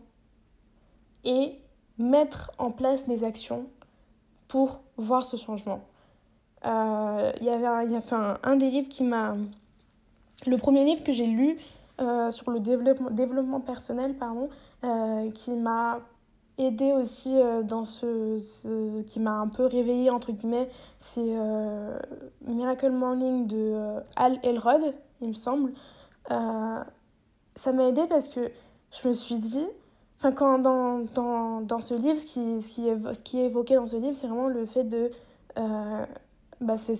et 1.24 1.60
mettre 1.98 2.52
en 2.58 2.72
place 2.72 3.08
des 3.08 3.24
actions 3.24 3.68
pour 4.48 4.82
voir 4.98 5.26
ce 5.26 5.38
changement. 5.38 5.82
Euh, 6.66 7.32
il 7.40 7.46
y 7.46 7.50
avait 7.50 7.68
un, 7.68 7.84
y 7.84 7.96
a 7.96 8.02
un, 8.12 8.38
un, 8.44 8.56
des 8.56 8.70
livres 8.70 8.90
qui 8.90 9.04
m'a... 9.04 9.36
Le 10.46 10.58
premier 10.58 10.86
livre 10.86 11.04
que 11.04 11.12
j'ai 11.12 11.26
lu 11.26 11.58
euh, 12.00 12.32
sur 12.32 12.52
le 12.52 12.60
développement, 12.60 13.60
personnel, 13.60 14.16
pardon, 14.16 14.50
euh, 14.84 15.32
qui 15.32 15.52
m'a 15.52 16.00
aidé 16.60 16.92
aussi 16.92 17.36
dans 17.66 17.86
ce, 17.86 18.40
ce, 18.40 19.02
qui 19.04 19.20
m'a 19.20 19.34
un 19.34 19.48
peu 19.48 19.68
réveillé 19.68 20.10
entre 20.10 20.32
guillemets 20.32 20.68
c'est 20.98 21.38
Miracle 22.48 22.90
Morning 22.90 23.46
de 23.46 24.00
Al 24.16 24.40
Elrod 24.42 24.96
il 25.22 25.28
me 25.28 25.34
semble 25.34 25.74
ça 26.28 27.72
m'a 27.74 27.84
aidé 27.84 28.08
parce 28.10 28.28
que 28.28 28.50
je 28.90 29.08
me 29.08 29.14
suis 29.14 29.38
dit 29.38 29.68
Enfin, 30.18 30.32
quand 30.32 30.58
dans, 30.58 31.06
dans, 31.14 31.62
dans 31.62 31.80
ce 31.80 31.94
livre, 31.94 32.18
ce 32.18 32.26
qui, 32.26 32.62
ce, 32.62 32.70
qui 32.70 32.88
est, 32.88 33.14
ce 33.14 33.22
qui 33.22 33.40
est 33.40 33.46
évoqué 33.46 33.76
dans 33.76 33.86
ce 33.86 33.98
livre, 33.98 34.16
c'est 34.16 34.28
vraiment 34.28 34.48
le 34.48 34.66
fait 34.66 34.84
de. 34.84 35.12
Euh, 35.60 36.06
bah 36.60 36.78
c'est 36.78 36.96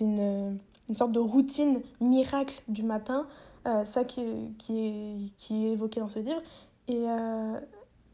une, 0.00 0.58
une 0.88 0.94
sorte 0.94 1.12
de 1.12 1.20
routine 1.20 1.80
miracle 2.00 2.60
du 2.66 2.82
matin, 2.82 3.26
euh, 3.68 3.84
ça 3.84 4.02
qui, 4.02 4.24
qui, 4.58 4.88
est, 4.88 5.36
qui 5.38 5.66
est 5.66 5.72
évoqué 5.72 6.00
dans 6.00 6.08
ce 6.08 6.18
livre. 6.18 6.42
Et, 6.88 7.04
euh, 7.08 7.60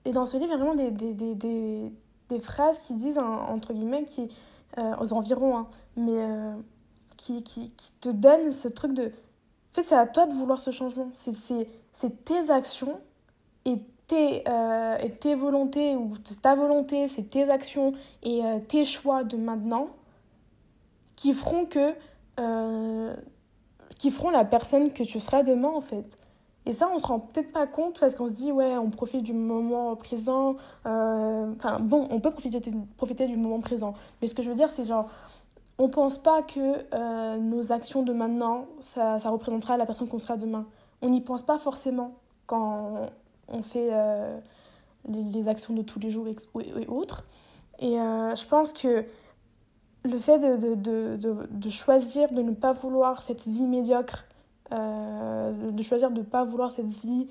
et 0.05 0.13
dans 0.13 0.27
ce 0.27 0.37
livre, 0.37 0.49
il 0.49 0.59
y 0.59 0.61
a 0.61 0.63
vraiment 0.63 0.75
des, 0.75 0.91
des, 0.91 1.35
des, 1.35 1.93
des, 2.29 2.39
phrases 2.39 2.79
qui 2.81 2.95
disent, 2.95 3.19
entre 3.19 3.73
guillemets, 3.73 4.05
qui, 4.05 4.29
aux 5.01 5.13
environs, 5.15 5.57
hein, 5.57 5.69
mais 5.97 6.23
qui, 7.17 7.43
qui, 7.43 7.71
qui 7.71 7.93
te 8.01 8.11
donnent 8.11 8.53
ce 8.53 8.69
truc 8.69 8.93
de. 8.93 9.07
En 9.07 9.75
fait, 9.75 9.83
c'est 9.83 9.97
à 9.97 10.07
toi 10.07 10.27
de 10.27 10.35
vouloir 10.35 10.61
ce 10.61 10.71
changement. 10.71 11.09
C'est 11.13 12.25
tes 12.25 12.51
actions 12.51 13.01
et 13.65 13.79
tes, 14.09 14.43
euh, 14.49 14.97
tes 15.21 15.35
volontés, 15.37 15.95
ou 15.95 16.13
ta 16.43 16.57
volonté, 16.57 17.07
c'est 17.07 17.25
tes 17.25 17.49
actions 17.49 17.93
et 18.25 18.45
euh, 18.45 18.59
tes 18.59 18.85
choix 18.85 19.23
de 19.23 19.37
maintenant 19.37 19.89
qui 21.15 21.33
feront 21.33 21.67
que. 21.67 21.95
Euh, 22.41 23.15
qui 23.99 24.13
feront 24.13 24.31
la 24.31 24.45
personne 24.45 24.93
que 24.93 25.03
tu 25.03 25.19
seras 25.19 25.43
demain, 25.43 25.71
en 25.71 25.81
fait. 25.81 26.05
Et 26.67 26.73
ça, 26.73 26.89
on 26.93 26.99
se 26.99 27.07
rend 27.07 27.19
peut-être 27.19 27.51
pas 27.51 27.67
compte 27.67 27.99
parce 27.99 28.15
qu'on 28.15 28.29
se 28.29 28.33
dit, 28.33 28.53
ouais, 28.53 28.77
on 28.77 28.91
profite 28.91 29.25
du 29.25 29.33
moment 29.33 29.97
présent. 29.97 30.55
Euh, 30.87 31.53
enfin, 31.57 31.81
bon, 31.81 32.07
on 32.11 32.21
peut 32.21 32.31
profiter, 32.31 32.61
profiter 32.97 33.27
du 33.27 33.37
moment 33.37 33.59
présent. 33.59 33.95
Mais 34.21 34.29
ce 34.29 34.37
que 34.37 34.43
je 34.43 34.51
veux 34.51 34.55
dire, 34.55 34.71
c'est 34.71 34.87
genre, 34.87 35.09
on 35.79 35.89
pense 35.89 36.17
pas 36.17 36.43
que 36.43 37.39
nos 37.39 37.73
actions 37.73 38.03
de 38.05 38.13
maintenant, 38.13 38.67
ça, 38.79 39.19
ça 39.19 39.31
représentera 39.31 39.77
la 39.77 39.87
personne 39.87 40.07
qu'on 40.07 40.21
sera 40.21 40.37
demain. 40.37 40.67
On 41.03 41.09
n'y 41.09 41.21
pense 41.21 41.43
pas 41.43 41.59
forcément 41.59 42.13
quand 42.47 43.09
on 43.49 43.63
fait 43.63 43.89
euh, 43.93 44.39
les, 45.09 45.49
actions 45.49 45.75
de 45.75 45.83
tous 45.83 45.99
les 45.99 46.11
jours 46.11 46.27
et, 46.29 46.87
autres. 46.87 47.25
Et 47.79 47.99
euh, 47.99 48.35
je 48.35 48.47
pense 48.47 48.73
que 48.73 49.05
le 50.05 50.19
fait 50.19 50.39
de, 50.39 50.75
de, 50.75 51.17
de, 51.17 51.49
de, 51.51 51.71
choisir 51.71 52.31
de 52.33 52.43
ne 52.43 52.53
pas 52.53 52.73
vouloir 52.73 53.23
cette 53.23 53.47
vie 53.47 53.67
médiocre, 53.67 54.27
euh, 54.73 55.71
de 55.71 55.83
choisir 55.83 56.11
de 56.11 56.21
ne 56.21 56.25
pas 56.25 56.45
vouloir 56.45 56.73
cette 56.73 56.87
vie 56.87 57.29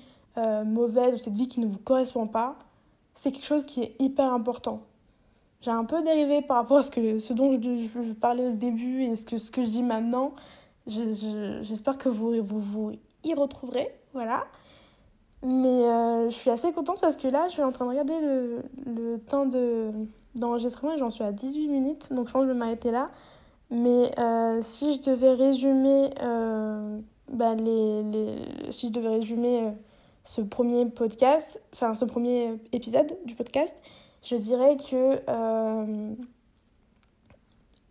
mauvaise 0.66 1.14
ou 1.14 1.16
cette 1.16 1.34
vie 1.34 1.48
qui 1.48 1.58
ne 1.58 1.66
vous 1.66 1.80
correspond 1.80 2.28
pas, 2.28 2.54
c'est 3.16 3.32
quelque 3.32 3.44
chose 3.44 3.64
qui 3.64 3.82
est 3.82 3.96
hyper 3.98 4.32
important. 4.32 4.82
J'ai 5.60 5.72
un 5.72 5.84
peu 5.84 6.00
dérivé 6.02 6.42
par 6.42 6.58
rapport 6.58 6.78
à 6.78 6.82
ce, 6.84 6.92
que, 6.92 7.18
ce 7.18 7.32
dont 7.32 7.60
je, 7.60 8.12
parlais 8.12 8.46
au 8.46 8.52
début 8.52 9.02
et 9.02 9.16
ce 9.16 9.26
que, 9.26 9.38
ce 9.38 9.50
que 9.50 9.64
je 9.64 9.68
dis 9.68 9.82
maintenant. 9.82 10.34
J'espère 10.86 11.94
je, 11.94 11.98
que 11.98 12.08
vous, 12.08 12.40
vous 12.40 12.60
vous 12.60 12.92
y 13.24 13.34
retrouverez. 13.34 13.92
Voilà. 14.12 14.46
Mais 15.42 15.68
euh, 15.68 16.30
je 16.30 16.34
suis 16.34 16.50
assez 16.50 16.72
contente 16.72 17.00
parce 17.00 17.16
que 17.16 17.28
là, 17.28 17.46
je 17.46 17.52
suis 17.52 17.62
en 17.62 17.70
train 17.70 17.84
de 17.84 17.90
regarder 17.90 18.20
le, 18.20 18.62
le 18.86 19.18
temps 19.18 19.46
de, 19.46 19.90
d'enregistrement 20.34 20.94
et 20.94 20.98
j'en 20.98 21.10
suis 21.10 21.24
à 21.24 21.32
18 21.32 21.68
minutes. 21.68 22.12
Donc 22.12 22.28
je 22.28 22.32
pense 22.32 22.42
que 22.42 22.48
je 22.48 22.52
vais 22.52 22.58
m'arrêter 22.58 22.90
là. 22.90 23.10
Mais 23.70 24.10
euh, 24.18 24.60
si 24.60 24.96
je 24.96 25.10
devais 25.10 25.32
résumer, 25.32 26.10
euh, 26.22 26.98
bah, 27.30 27.54
les, 27.54 28.02
les, 28.02 28.36
si 28.70 28.88
je 28.88 28.92
devais 28.92 29.10
résumer 29.10 29.72
ce 30.24 30.40
premier 30.40 30.86
podcast, 30.86 31.62
enfin 31.72 31.94
ce 31.94 32.04
premier 32.04 32.58
épisode 32.72 33.16
du 33.24 33.34
podcast, 33.34 33.76
je 34.22 34.36
dirais 34.36 34.76
que 34.76 35.20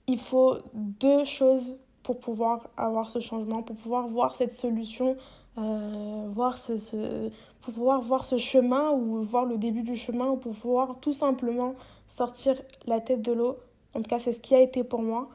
il 0.08 0.18
faut 0.18 0.58
deux 0.74 1.26
choses 1.26 1.78
pour 2.02 2.20
pouvoir 2.20 2.70
avoir 2.78 3.10
ce 3.10 3.20
changement, 3.20 3.62
pour 3.62 3.76
pouvoir 3.76 4.08
voir 4.08 4.36
cette 4.36 4.54
solution 4.54 5.18
euh, 5.58 6.28
voir 6.34 6.58
ce, 6.58 7.30
pour 7.62 7.74
pouvoir 7.74 8.02
voir 8.02 8.24
ce 8.24 8.38
chemin 8.38 8.92
ou 8.92 9.24
voir 9.24 9.46
le 9.46 9.58
début 9.58 9.82
du 9.82 9.96
chemin 9.96 10.28
ou 10.28 10.38
pour 10.38 10.54
pouvoir 10.54 11.00
tout 11.02 11.14
simplement 11.14 11.74
sortir 12.06 12.56
la 12.86 13.00
tête 13.00 13.22
de 13.22 13.32
l'eau. 13.32 13.58
En 13.96 14.02
tout 14.02 14.10
cas, 14.10 14.20
c'est 14.20 14.32
ce 14.32 14.40
qui 14.40 14.54
a 14.54 14.62
été 14.62 14.84
pour 14.84 15.02
moi. 15.02 15.30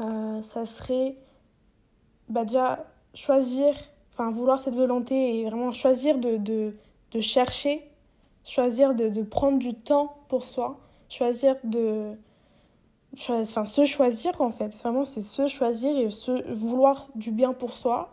Euh, 0.00 0.42
ça 0.42 0.66
serait 0.66 1.16
bah, 2.28 2.44
déjà 2.44 2.84
choisir, 3.14 3.74
enfin 4.12 4.30
vouloir 4.30 4.58
cette 4.58 4.74
volonté 4.74 5.38
et 5.38 5.44
vraiment 5.44 5.72
choisir 5.72 6.18
de, 6.18 6.36
de, 6.36 6.74
de 7.12 7.20
chercher, 7.20 7.88
choisir 8.44 8.94
de, 8.94 9.08
de, 9.08 9.22
prendre 9.22 9.58
du 9.58 9.74
temps 9.74 10.16
pour 10.28 10.44
soi, 10.44 10.78
choisir 11.08 11.56
de... 11.64 12.12
Enfin, 13.14 13.64
se 13.64 13.84
choisir 13.84 14.40
en 14.40 14.50
fait, 14.50 14.68
vraiment 14.68 15.04
c'est 15.04 15.20
se 15.20 15.48
choisir 15.48 15.98
et 15.98 16.10
se 16.10 16.48
vouloir 16.52 17.08
du 17.16 17.32
bien 17.32 17.52
pour 17.52 17.74
soi 17.74 18.08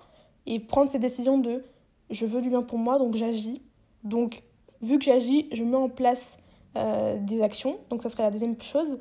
et 0.48 0.60
prendre 0.60 0.90
ces 0.90 0.98
décisions 0.98 1.38
de 1.38 1.64
je 2.10 2.26
veux 2.26 2.42
du 2.42 2.50
bien 2.50 2.64
pour 2.64 2.80
moi, 2.80 2.98
donc 2.98 3.16
j'agis. 3.16 3.62
Donc, 4.04 4.44
vu 4.82 4.98
que 4.98 5.06
j'agis, 5.06 5.48
je 5.52 5.64
mets 5.64 5.78
en 5.78 5.90
place 5.90 6.40
euh, 6.78 7.18
des 7.20 7.42
actions. 7.42 7.78
Donc, 7.90 8.02
ça 8.02 8.10
serait 8.10 8.24
la 8.24 8.32
deuxième 8.32 8.60
chose, 8.62 8.98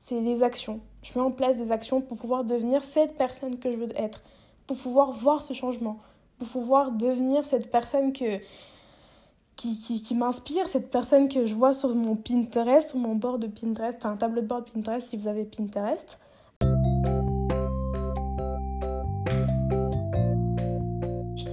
c'est 0.00 0.20
les 0.20 0.42
actions. 0.42 0.80
Je 1.02 1.12
mets 1.14 1.24
en 1.24 1.30
place 1.30 1.56
des 1.56 1.72
actions 1.72 2.00
pour 2.00 2.16
pouvoir 2.16 2.44
devenir 2.44 2.82
cette 2.82 3.16
personne 3.16 3.58
que 3.58 3.70
je 3.70 3.76
veux 3.76 3.88
être, 3.96 4.22
pour 4.66 4.76
pouvoir 4.76 5.12
voir 5.12 5.42
ce 5.42 5.54
changement, 5.54 5.98
pour 6.38 6.48
pouvoir 6.48 6.90
devenir 6.90 7.44
cette 7.44 7.70
personne 7.70 8.12
que, 8.12 8.40
qui, 9.54 9.78
qui, 9.78 10.14
m'inspire, 10.14 10.68
cette 10.68 10.90
personne 10.90 11.28
que 11.28 11.46
je 11.46 11.54
vois 11.54 11.74
sur 11.74 11.94
mon 11.94 12.16
Pinterest, 12.16 12.90
sur 12.90 12.98
mon 12.98 13.14
bord 13.14 13.38
de 13.38 13.46
Pinterest, 13.46 14.04
un 14.04 14.16
tableau 14.16 14.42
de 14.42 14.46
bord 14.46 14.62
de 14.62 14.70
Pinterest 14.70 15.06
si 15.06 15.16
vous 15.16 15.28
avez 15.28 15.44
Pinterest. 15.44 16.18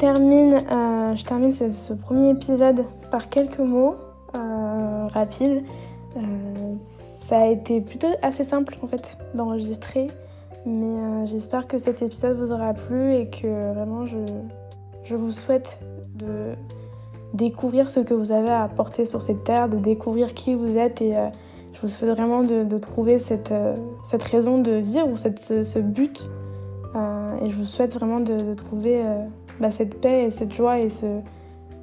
Euh, 0.03 1.15
je 1.15 1.23
termine 1.23 1.51
ce, 1.51 1.93
premier 1.93 2.31
épisode 2.31 2.85
par 3.11 3.29
quelques 3.29 3.59
mots 3.59 3.95
euh, 4.35 5.07
rapides. 5.07 5.63
Euh, 6.17 6.19
ça 7.23 7.37
a 7.37 7.47
été 7.47 7.81
plutôt 7.81 8.09
assez 8.21 8.43
simple 8.43 8.77
en 8.83 8.87
fait 8.87 9.17
d'enregistrer, 9.33 10.11
mais 10.65 11.25
j'espère 11.25 11.67
que 11.67 11.77
cet 11.77 12.01
épisode 12.01 12.37
vous 12.37 12.51
aura 12.51 12.73
plu 12.73 13.15
et 13.15 13.29
que 13.29 13.73
vraiment 13.73 14.05
je, 14.05 15.15
vous 15.15 15.31
souhaite 15.31 15.79
de 16.13 16.53
découvrir 17.33 17.89
ce 17.89 17.99
que 18.01 18.13
vous 18.13 18.31
avez 18.31 18.49
à 18.49 18.63
apporter 18.63 19.05
sur 19.05 19.23
cette 19.23 19.43
terre, 19.43 19.69
de 19.69 19.77
découvrir 19.77 20.35
qui 20.35 20.53
vous 20.53 20.77
êtes 20.77 21.01
et 21.01 21.15
je 21.73 21.81
vous 21.81 21.87
souhaite 21.87 22.11
vraiment 22.11 22.43
de, 22.43 22.77
trouver 22.77 23.17
cette, 23.17 23.51
raison 24.31 24.59
de 24.59 24.73
vivre 24.73 25.09
ou 25.09 25.17
cette, 25.17 25.39
ce, 25.39 25.79
but. 25.79 26.29
et 27.41 27.49
je 27.49 27.55
vous 27.55 27.65
souhaite 27.65 27.95
vraiment 27.95 28.19
de 28.19 28.53
trouver 28.53 29.01
bah, 29.59 29.71
cette 29.71 29.99
paix 30.01 30.25
et 30.25 30.31
cette 30.31 30.53
joie 30.53 30.79
et 30.79 30.89
ce, 30.89 31.21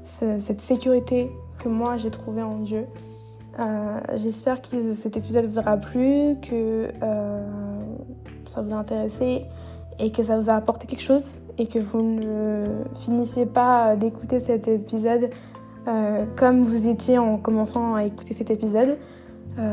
cette 0.04 0.60
sécurité 0.60 1.30
que 1.58 1.68
moi 1.68 1.96
j'ai 1.96 2.10
trouvée 2.10 2.42
en 2.42 2.58
Dieu. 2.58 2.86
Euh, 3.58 4.00
J'espère 4.14 4.62
que 4.62 4.94
cet 4.94 5.16
épisode 5.16 5.46
vous 5.46 5.58
aura 5.58 5.76
plu, 5.76 6.36
que 6.40 6.88
euh, 7.02 7.46
ça 8.48 8.62
vous 8.62 8.72
a 8.72 8.76
intéressé 8.76 9.44
et 9.98 10.10
que 10.10 10.22
ça 10.22 10.38
vous 10.38 10.48
a 10.50 10.54
apporté 10.54 10.86
quelque 10.86 11.02
chose 11.02 11.38
et 11.58 11.66
que 11.66 11.78
vous 11.78 12.02
ne 12.02 12.64
finissez 13.00 13.46
pas 13.46 13.94
d'écouter 13.96 14.40
cet 14.40 14.68
épisode 14.68 15.30
euh, 15.86 16.24
comme 16.36 16.64
vous 16.64 16.88
étiez 16.88 17.18
en 17.18 17.36
commençant 17.36 17.94
à 17.94 18.04
écouter 18.04 18.34
cet 18.34 18.50
épisode. 18.50 18.98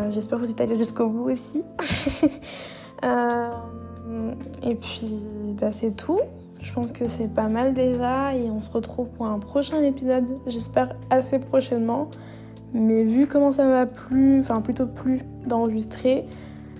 J'espère 0.09 0.39
que 0.39 0.43
vous 0.43 0.51
êtes 0.51 0.59
allé 0.59 0.75
jusqu'au 0.75 1.07
bout 1.07 1.31
aussi. 1.31 1.63
Et 4.61 4.75
puis, 4.75 5.19
bah, 5.59 5.71
c'est 5.71 5.95
tout. 5.95 6.19
Je 6.61 6.73
pense 6.73 6.91
que 6.91 7.07
c'est 7.07 7.33
pas 7.33 7.47
mal 7.47 7.73
déjà 7.73 8.35
et 8.35 8.49
on 8.49 8.61
se 8.61 8.71
retrouve 8.71 9.07
pour 9.09 9.25
un 9.27 9.39
prochain 9.39 9.81
épisode, 9.81 10.25
j'espère 10.45 10.95
assez 11.09 11.39
prochainement. 11.39 12.09
Mais 12.73 13.03
vu 13.03 13.27
comment 13.27 13.51
ça 13.51 13.65
m'a 13.65 13.85
plu, 13.85 14.39
enfin 14.41 14.61
plutôt 14.61 14.85
plu 14.85 15.21
d'enregistrer, 15.47 16.25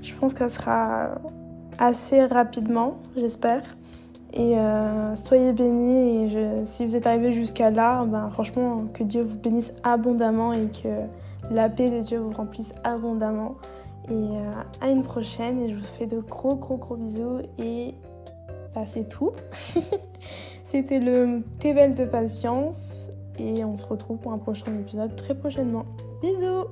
je 0.02 0.14
pense 0.14 0.34
que 0.34 0.40
ça 0.40 0.50
sera 0.50 1.10
assez 1.78 2.26
rapidement, 2.26 2.98
j'espère. 3.16 3.64
Et 4.34 4.60
euh, 4.60 5.16
soyez 5.16 5.54
bénis 5.54 6.36
et 6.36 6.66
si 6.66 6.86
vous 6.86 6.96
êtes 6.96 7.08
arrivé 7.08 7.34
jusqu'à 7.34 7.72
là, 7.72 8.06
ben, 8.06 8.30
franchement 8.30 8.84
que 8.94 9.04
Dieu 9.04 9.24
vous 9.24 9.38
bénisse 9.38 9.74
abondamment 9.84 10.54
et 10.54 10.68
que 10.68 10.90
la 11.50 11.68
paix 11.70 11.90
de 11.90 12.02
Dieu 12.02 12.20
vous 12.20 12.32
remplisse 12.32 12.76
abondamment. 12.84 13.56
Et 14.08 14.12
euh, 14.12 14.52
à 14.82 14.90
une 14.90 15.04
prochaine 15.04 15.60
et 15.62 15.70
je 15.70 15.76
vous 15.76 15.84
fais 15.84 16.06
de 16.06 16.20
gros 16.20 16.56
gros 16.56 16.78
gros 16.78 16.96
bisous 16.96 17.40
et 17.58 17.96
ah, 18.76 18.86
c'est 18.86 19.08
tout. 19.08 19.32
C'était 20.64 21.00
le 21.00 21.42
T'es 21.60 21.74
belle 21.74 21.96
de 21.96 22.06
patience 22.06 23.10
et 23.38 23.64
on 23.64 23.78
se 23.78 23.88
retrouve 23.88 24.18
pour 24.18 24.32
un 24.32 24.38
prochain 24.38 24.74
épisode 24.80 25.16
très 25.16 25.36
prochainement. 25.36 25.86
Bisous 26.22 26.68